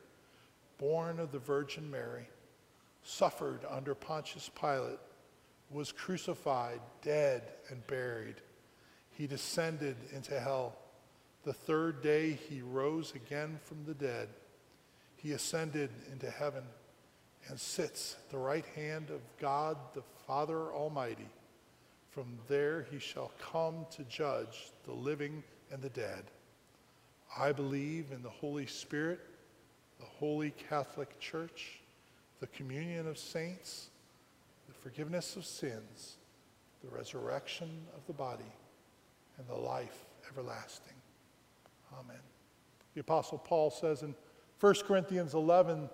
born 0.79 1.19
of 1.19 1.31
the 1.31 1.39
Virgin 1.39 1.89
Mary, 1.91 2.27
suffered 3.03 3.61
under 3.69 3.95
Pontius 3.95 4.49
Pilate, 4.59 4.99
was 5.69 5.91
crucified, 5.91 6.81
dead, 7.01 7.43
and 7.69 7.85
buried. 7.87 8.35
He 9.11 9.27
descended 9.27 9.95
into 10.13 10.39
hell. 10.39 10.75
The 11.43 11.53
third 11.53 12.01
day 12.01 12.33
he 12.33 12.61
rose 12.61 13.13
again 13.15 13.59
from 13.63 13.85
the 13.85 13.93
dead. 13.93 14.29
He 15.15 15.31
ascended 15.31 15.89
into 16.11 16.29
heaven 16.29 16.63
and 17.47 17.59
sits 17.59 18.17
at 18.19 18.31
the 18.31 18.37
right 18.37 18.65
hand 18.75 19.09
of 19.09 19.21
God 19.39 19.77
the 19.93 20.03
Father 20.27 20.71
Almighty. 20.71 21.29
From 22.09 22.37
there 22.47 22.85
he 22.91 22.99
shall 22.99 23.31
come 23.39 23.85
to 23.91 24.03
judge 24.03 24.71
the 24.85 24.91
living 24.91 25.43
and 25.71 25.81
the 25.81 25.89
dead. 25.89 26.25
I 27.37 27.51
believe 27.51 28.11
in 28.11 28.21
the 28.21 28.29
Holy 28.29 28.65
Spirit, 28.65 29.21
the 29.99 30.05
Holy 30.05 30.51
Catholic 30.51 31.17
Church, 31.19 31.80
the 32.41 32.47
communion 32.47 33.07
of 33.07 33.17
saints, 33.17 33.89
the 34.67 34.73
forgiveness 34.73 35.37
of 35.37 35.45
sins, 35.45 36.17
the 36.83 36.89
resurrection 36.89 37.69
of 37.95 38.05
the 38.07 38.13
body, 38.13 38.43
and 39.37 39.47
the 39.47 39.55
life 39.55 40.05
everlasting. 40.29 40.93
Amen. 41.93 42.19
The 42.95 43.01
Apostle 43.01 43.37
Paul 43.37 43.69
says 43.69 44.01
in 44.01 44.15
1 44.59 44.73
Corinthians 44.87 45.35
11, 45.35 45.89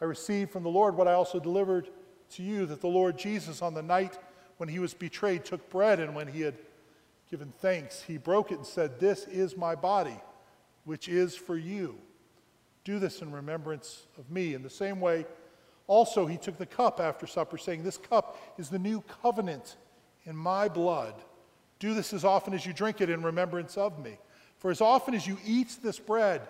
I 0.00 0.04
received 0.04 0.50
from 0.50 0.64
the 0.64 0.68
Lord 0.68 0.96
what 0.96 1.08
I 1.08 1.14
also 1.14 1.38
delivered 1.38 1.88
to 2.30 2.42
you 2.42 2.66
that 2.66 2.80
the 2.80 2.88
Lord 2.88 3.16
Jesus, 3.16 3.62
on 3.62 3.72
the 3.72 3.82
night 3.82 4.18
when 4.56 4.68
he 4.68 4.80
was 4.80 4.94
betrayed, 4.94 5.44
took 5.44 5.70
bread, 5.70 6.00
and 6.00 6.14
when 6.14 6.26
he 6.26 6.40
had 6.40 6.56
given 7.30 7.52
thanks, 7.58 8.02
he 8.02 8.18
broke 8.18 8.50
it 8.50 8.58
and 8.58 8.66
said, 8.66 8.98
This 8.98 9.26
is 9.26 9.56
my 9.56 9.74
body, 9.74 10.20
which 10.84 11.08
is 11.08 11.36
for 11.36 11.56
you. 11.56 11.96
Do 12.84 12.98
this 12.98 13.22
in 13.22 13.30
remembrance 13.30 14.06
of 14.18 14.30
me. 14.30 14.54
In 14.54 14.62
the 14.62 14.70
same 14.70 15.00
way, 15.00 15.24
also 15.86 16.26
he 16.26 16.36
took 16.36 16.58
the 16.58 16.66
cup 16.66 17.00
after 17.00 17.26
supper, 17.26 17.58
saying, 17.58 17.82
This 17.82 17.96
cup 17.96 18.38
is 18.58 18.68
the 18.68 18.78
new 18.78 19.02
covenant 19.22 19.76
in 20.24 20.36
my 20.36 20.68
blood. 20.68 21.14
Do 21.78 21.94
this 21.94 22.12
as 22.12 22.24
often 22.24 22.54
as 22.54 22.64
you 22.64 22.72
drink 22.72 23.00
it 23.00 23.10
in 23.10 23.22
remembrance 23.22 23.76
of 23.76 23.98
me. 24.02 24.18
For 24.58 24.70
as 24.70 24.80
often 24.80 25.14
as 25.14 25.26
you 25.26 25.38
eat 25.44 25.76
this 25.82 25.98
bread 25.98 26.42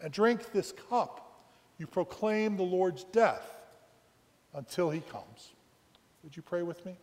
and 0.00 0.12
drink 0.12 0.52
this 0.52 0.72
cup, 0.90 1.42
you 1.78 1.86
proclaim 1.86 2.56
the 2.56 2.62
Lord's 2.62 3.04
death 3.04 3.46
until 4.52 4.90
he 4.90 5.00
comes. 5.00 5.52
Would 6.22 6.36
you 6.36 6.42
pray 6.42 6.62
with 6.62 6.84
me? 6.84 6.94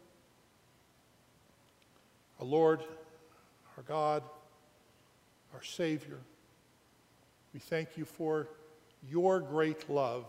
Our 2.39 2.45
Lord, 2.45 2.82
our 3.77 3.84
God, 3.84 4.23
our 5.53 5.63
Savior, 5.63 6.19
we 7.53 7.59
thank 7.59 7.97
you 7.97 8.05
for 8.05 8.47
your 9.09 9.39
great 9.39 9.89
love 9.89 10.25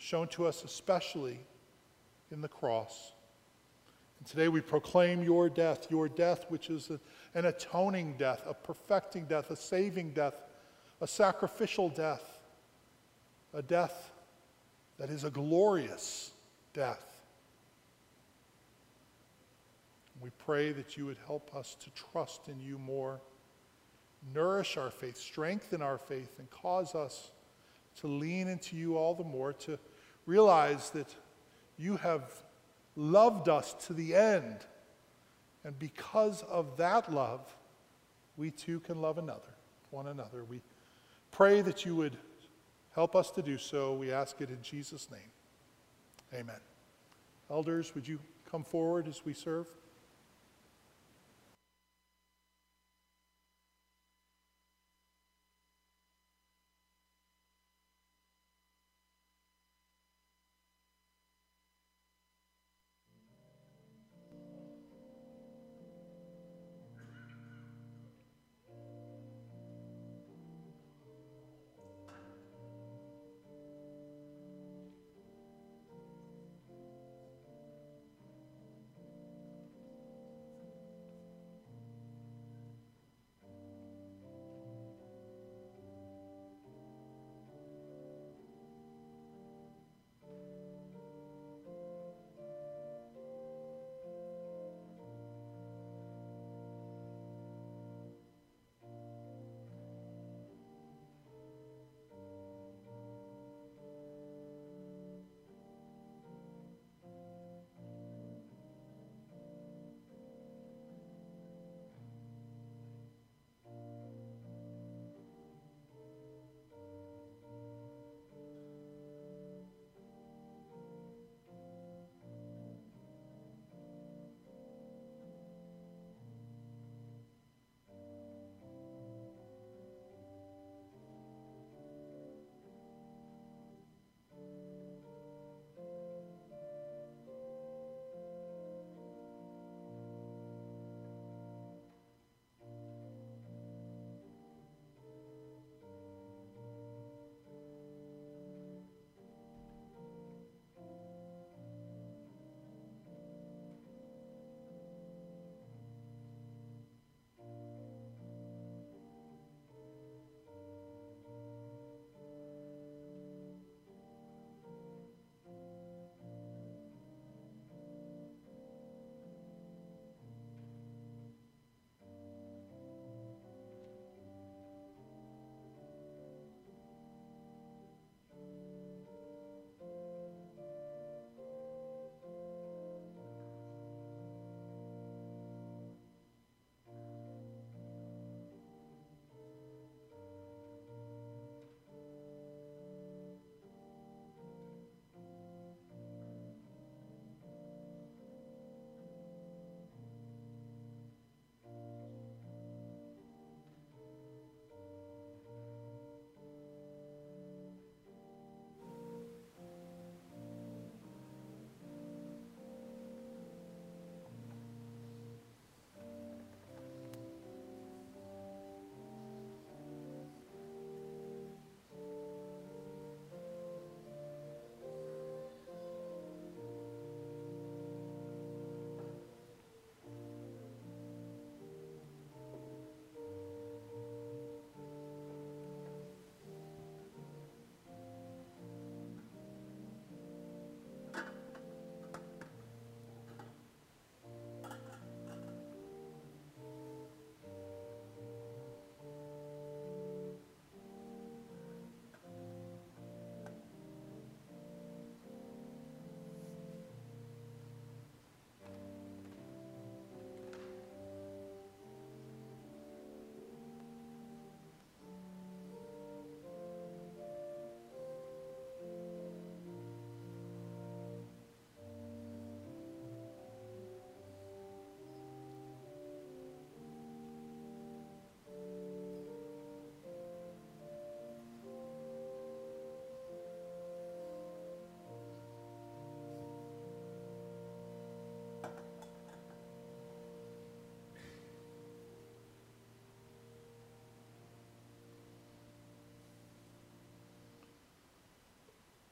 shown 0.00 0.26
to 0.26 0.46
us, 0.46 0.64
especially 0.64 1.38
in 2.32 2.40
the 2.40 2.48
cross. 2.48 3.12
And 4.18 4.26
today 4.26 4.48
we 4.48 4.62
proclaim 4.62 5.22
your 5.22 5.50
death, 5.50 5.88
your 5.90 6.08
death, 6.08 6.46
which 6.48 6.70
is 6.70 6.90
a, 6.90 6.98
an 7.38 7.44
atoning 7.44 8.14
death, 8.18 8.42
a 8.46 8.54
perfecting 8.54 9.26
death, 9.26 9.50
a 9.50 9.56
saving 9.56 10.12
death, 10.12 10.34
a 11.02 11.06
sacrificial 11.06 11.90
death, 11.90 12.24
a 13.52 13.62
death 13.62 14.10
that 14.98 15.10
is 15.10 15.24
a 15.24 15.30
glorious 15.30 16.30
death. 16.72 17.20
We 20.22 20.30
pray 20.38 20.72
that 20.72 20.96
you 20.96 21.04
would 21.06 21.18
help 21.26 21.54
us 21.54 21.76
to 21.80 21.90
trust 21.90 22.48
in 22.48 22.58
you 22.60 22.78
more, 22.78 23.20
nourish 24.34 24.78
our 24.78 24.90
faith, 24.90 25.18
strengthen 25.18 25.82
our 25.82 25.98
faith, 25.98 26.38
and 26.38 26.50
cause 26.50 26.94
us 26.94 27.30
to 27.96 28.06
lean 28.06 28.48
into 28.48 28.76
you 28.76 28.96
all 28.96 29.14
the 29.14 29.24
more, 29.24 29.52
to 29.52 29.78
realize 30.30 30.90
that 30.90 31.12
you 31.76 31.96
have 31.96 32.22
loved 32.94 33.48
us 33.48 33.74
to 33.86 33.92
the 33.92 34.14
end. 34.14 34.58
And 35.64 35.76
because 35.76 36.44
of 36.44 36.76
that 36.76 37.12
love, 37.12 37.40
we 38.36 38.52
too 38.52 38.78
can 38.80 39.02
love 39.02 39.18
another, 39.18 39.52
one 39.90 40.06
another. 40.06 40.44
We 40.44 40.60
pray 41.32 41.62
that 41.62 41.84
you 41.84 41.96
would 41.96 42.16
help 42.94 43.16
us 43.16 43.32
to 43.32 43.42
do 43.42 43.58
so. 43.58 43.94
We 43.94 44.12
ask 44.12 44.40
it 44.40 44.50
in 44.50 44.62
Jesus' 44.62 45.08
name. 45.10 45.32
Amen. 46.32 46.60
Elders, 47.50 47.92
would 47.96 48.06
you 48.06 48.20
come 48.50 48.62
forward 48.62 49.08
as 49.08 49.24
we 49.24 49.34
serve? 49.34 49.66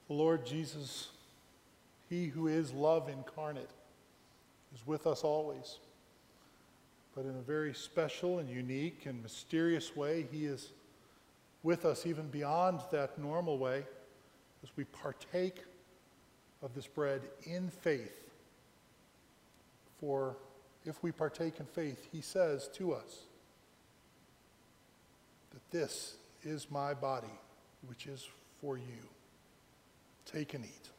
The 0.08 0.14
Lord 0.14 0.46
Jesus, 0.46 1.08
He 2.08 2.26
who 2.26 2.48
is 2.48 2.72
love 2.72 3.10
incarnate, 3.10 3.70
is 4.74 4.86
with 4.86 5.06
us 5.06 5.22
always. 5.22 5.78
But 7.14 7.26
in 7.26 7.36
a 7.36 7.42
very 7.42 7.74
special 7.74 8.38
and 8.38 8.48
unique 8.48 9.04
and 9.04 9.22
mysterious 9.22 9.94
way, 9.94 10.26
He 10.32 10.46
is 10.46 10.70
with 11.62 11.84
us 11.84 12.06
even 12.06 12.28
beyond 12.28 12.80
that 12.90 13.18
normal 13.18 13.58
way 13.58 13.84
as 14.62 14.70
we 14.76 14.84
partake 14.84 15.62
of 16.62 16.74
this 16.74 16.86
bread 16.86 17.20
in 17.44 17.68
faith. 17.68 18.30
For 20.00 20.36
if 20.86 21.02
we 21.02 21.12
partake 21.12 21.60
in 21.60 21.66
faith, 21.66 22.08
He 22.10 22.22
says 22.22 22.68
to 22.74 22.94
us 22.94 23.24
that 25.50 25.70
this 25.70 26.16
is 26.42 26.70
my 26.70 26.94
body, 26.94 27.26
which 27.86 28.06
is 28.06 28.26
for 28.60 28.78
you. 28.78 29.17
Take 30.30 30.52
and 30.52 30.64
eat. 30.66 30.97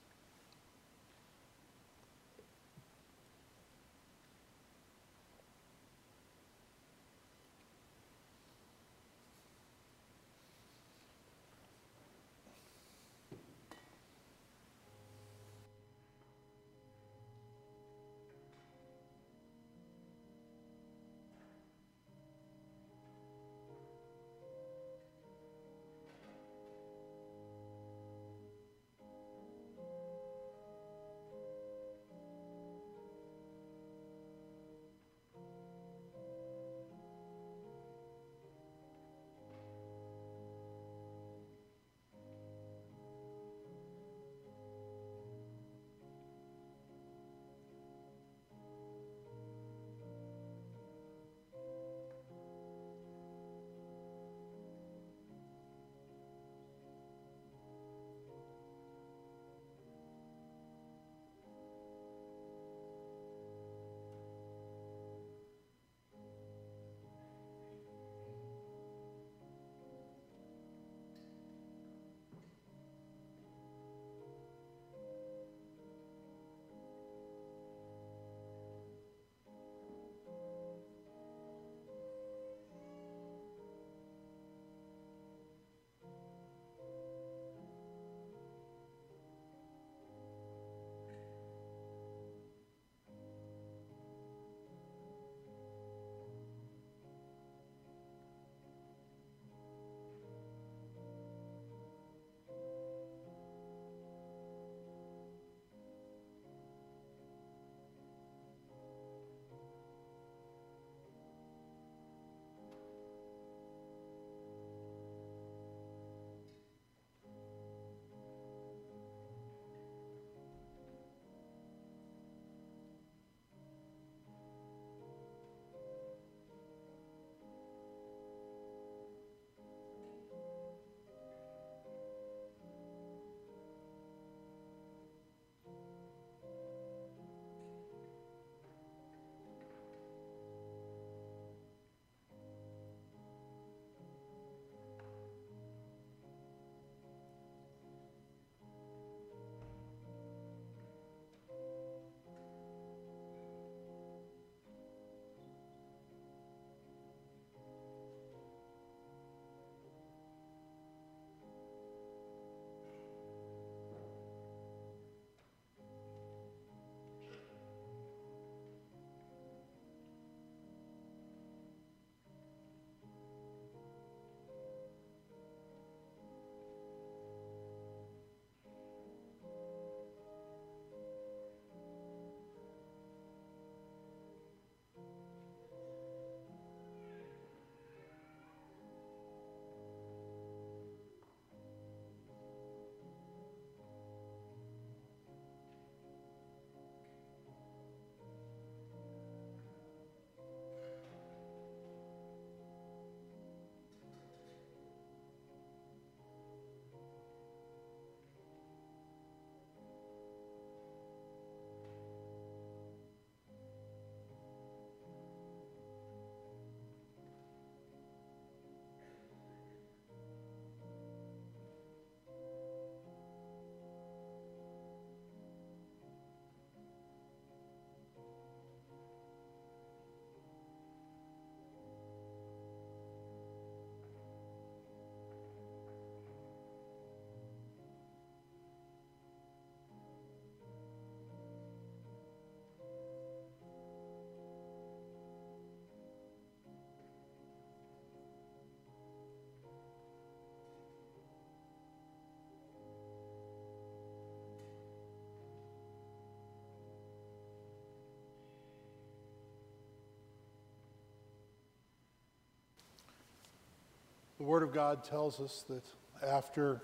The 264.39 264.45
Word 264.45 264.63
of 264.63 264.73
God 264.73 265.03
tells 265.03 265.41
us 265.41 265.65
that 265.67 265.83
after 266.25 266.81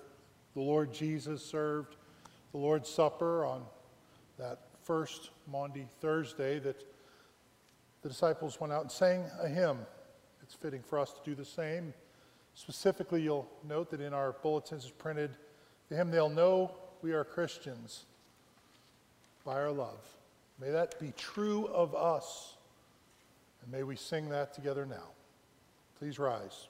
the 0.56 0.62
Lord 0.62 0.94
Jesus 0.94 1.44
served 1.44 1.96
the 2.52 2.58
Lord's 2.58 2.90
Supper 2.90 3.46
on 3.46 3.64
that 4.38 4.60
first 4.84 5.30
Maundy 5.50 5.88
Thursday 6.02 6.60
that 6.60 6.84
the 8.02 8.10
disciples 8.10 8.60
went 8.60 8.74
out 8.74 8.82
and 8.82 8.92
sang 8.92 9.24
a 9.42 9.48
hymn. 9.48 9.78
It's 10.44 10.54
fitting 10.54 10.82
for 10.82 11.00
us 11.00 11.14
to 11.14 11.20
do 11.24 11.34
the 11.34 11.46
same. 11.46 11.94
Specifically, 12.56 13.22
you'll 13.22 13.50
note 13.68 13.90
that 13.92 14.02
in 14.02 14.14
our 14.14 14.34
bulletins 14.34 14.84
is 14.84 14.92
printed 14.92 15.32
the 15.88 15.96
hymn, 15.96 16.12
They'll 16.12 16.28
Know 16.28 16.76
We 17.02 17.14
Are 17.14 17.24
Christians 17.24 18.04
by 19.46 19.54
Our 19.54 19.72
Love. 19.72 20.06
May 20.60 20.72
that 20.72 21.00
be 21.00 21.14
true 21.16 21.68
of 21.68 21.96
us, 21.96 22.58
and 23.64 23.72
may 23.72 23.84
we 23.84 23.96
sing 23.96 24.28
that 24.30 24.54
together 24.54 24.86
now. 24.86 25.08
Please 25.98 26.20
rise. 26.20 26.68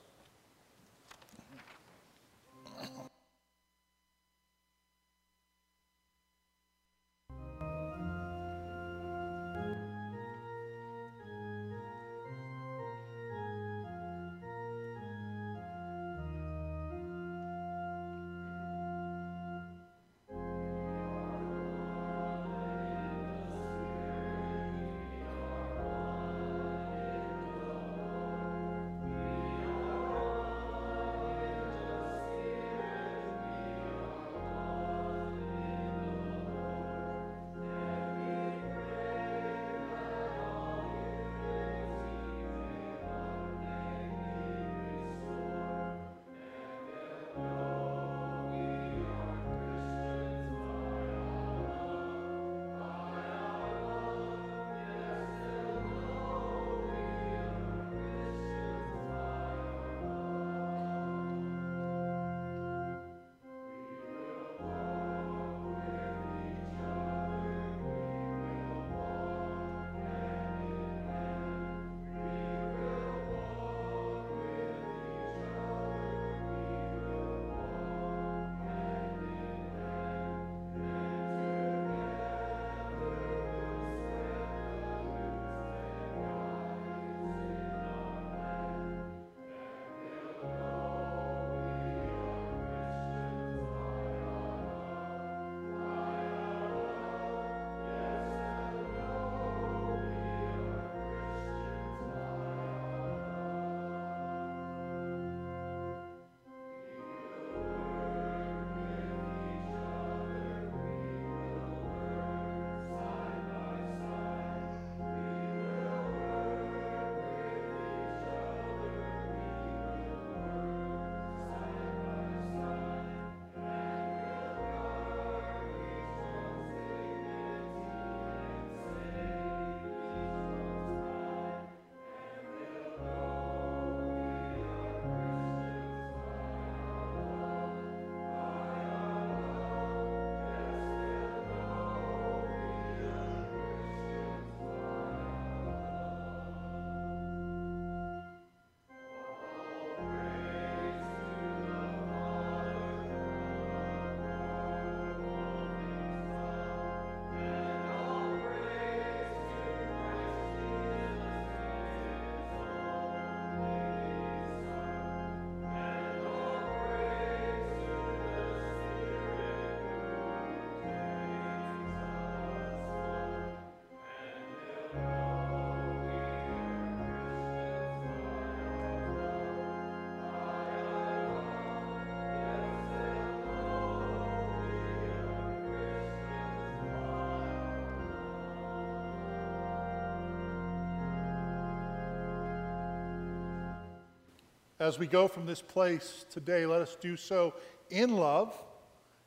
As 194.78 194.98
we 194.98 195.06
go 195.06 195.26
from 195.26 195.46
this 195.46 195.62
place 195.62 196.26
today, 196.30 196.66
let 196.66 196.82
us 196.82 196.96
do 197.00 197.16
so 197.16 197.54
in 197.88 198.16
love, 198.16 198.54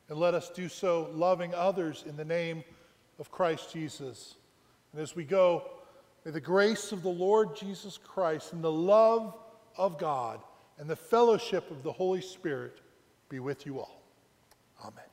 and 0.08 0.18
let 0.18 0.34
us 0.34 0.50
do 0.50 0.68
so 0.68 1.10
loving 1.12 1.54
others 1.54 2.04
in 2.06 2.16
the 2.16 2.24
name 2.24 2.62
of 3.18 3.30
Christ 3.30 3.72
Jesus. 3.72 4.36
And 4.92 5.00
as 5.00 5.16
we 5.16 5.24
go, 5.24 5.68
may 6.24 6.30
the 6.30 6.40
grace 6.40 6.92
of 6.92 7.02
the 7.02 7.08
Lord 7.08 7.56
Jesus 7.56 7.98
Christ 7.98 8.52
and 8.52 8.62
the 8.62 8.70
love 8.70 9.34
of 9.76 9.98
God 9.98 10.40
and 10.78 10.88
the 10.88 10.96
fellowship 10.96 11.70
of 11.70 11.82
the 11.82 11.92
Holy 11.92 12.22
Spirit 12.22 12.80
be 13.28 13.40
with 13.40 13.66
you 13.66 13.78
all. 13.78 14.02
Amen. 14.82 15.09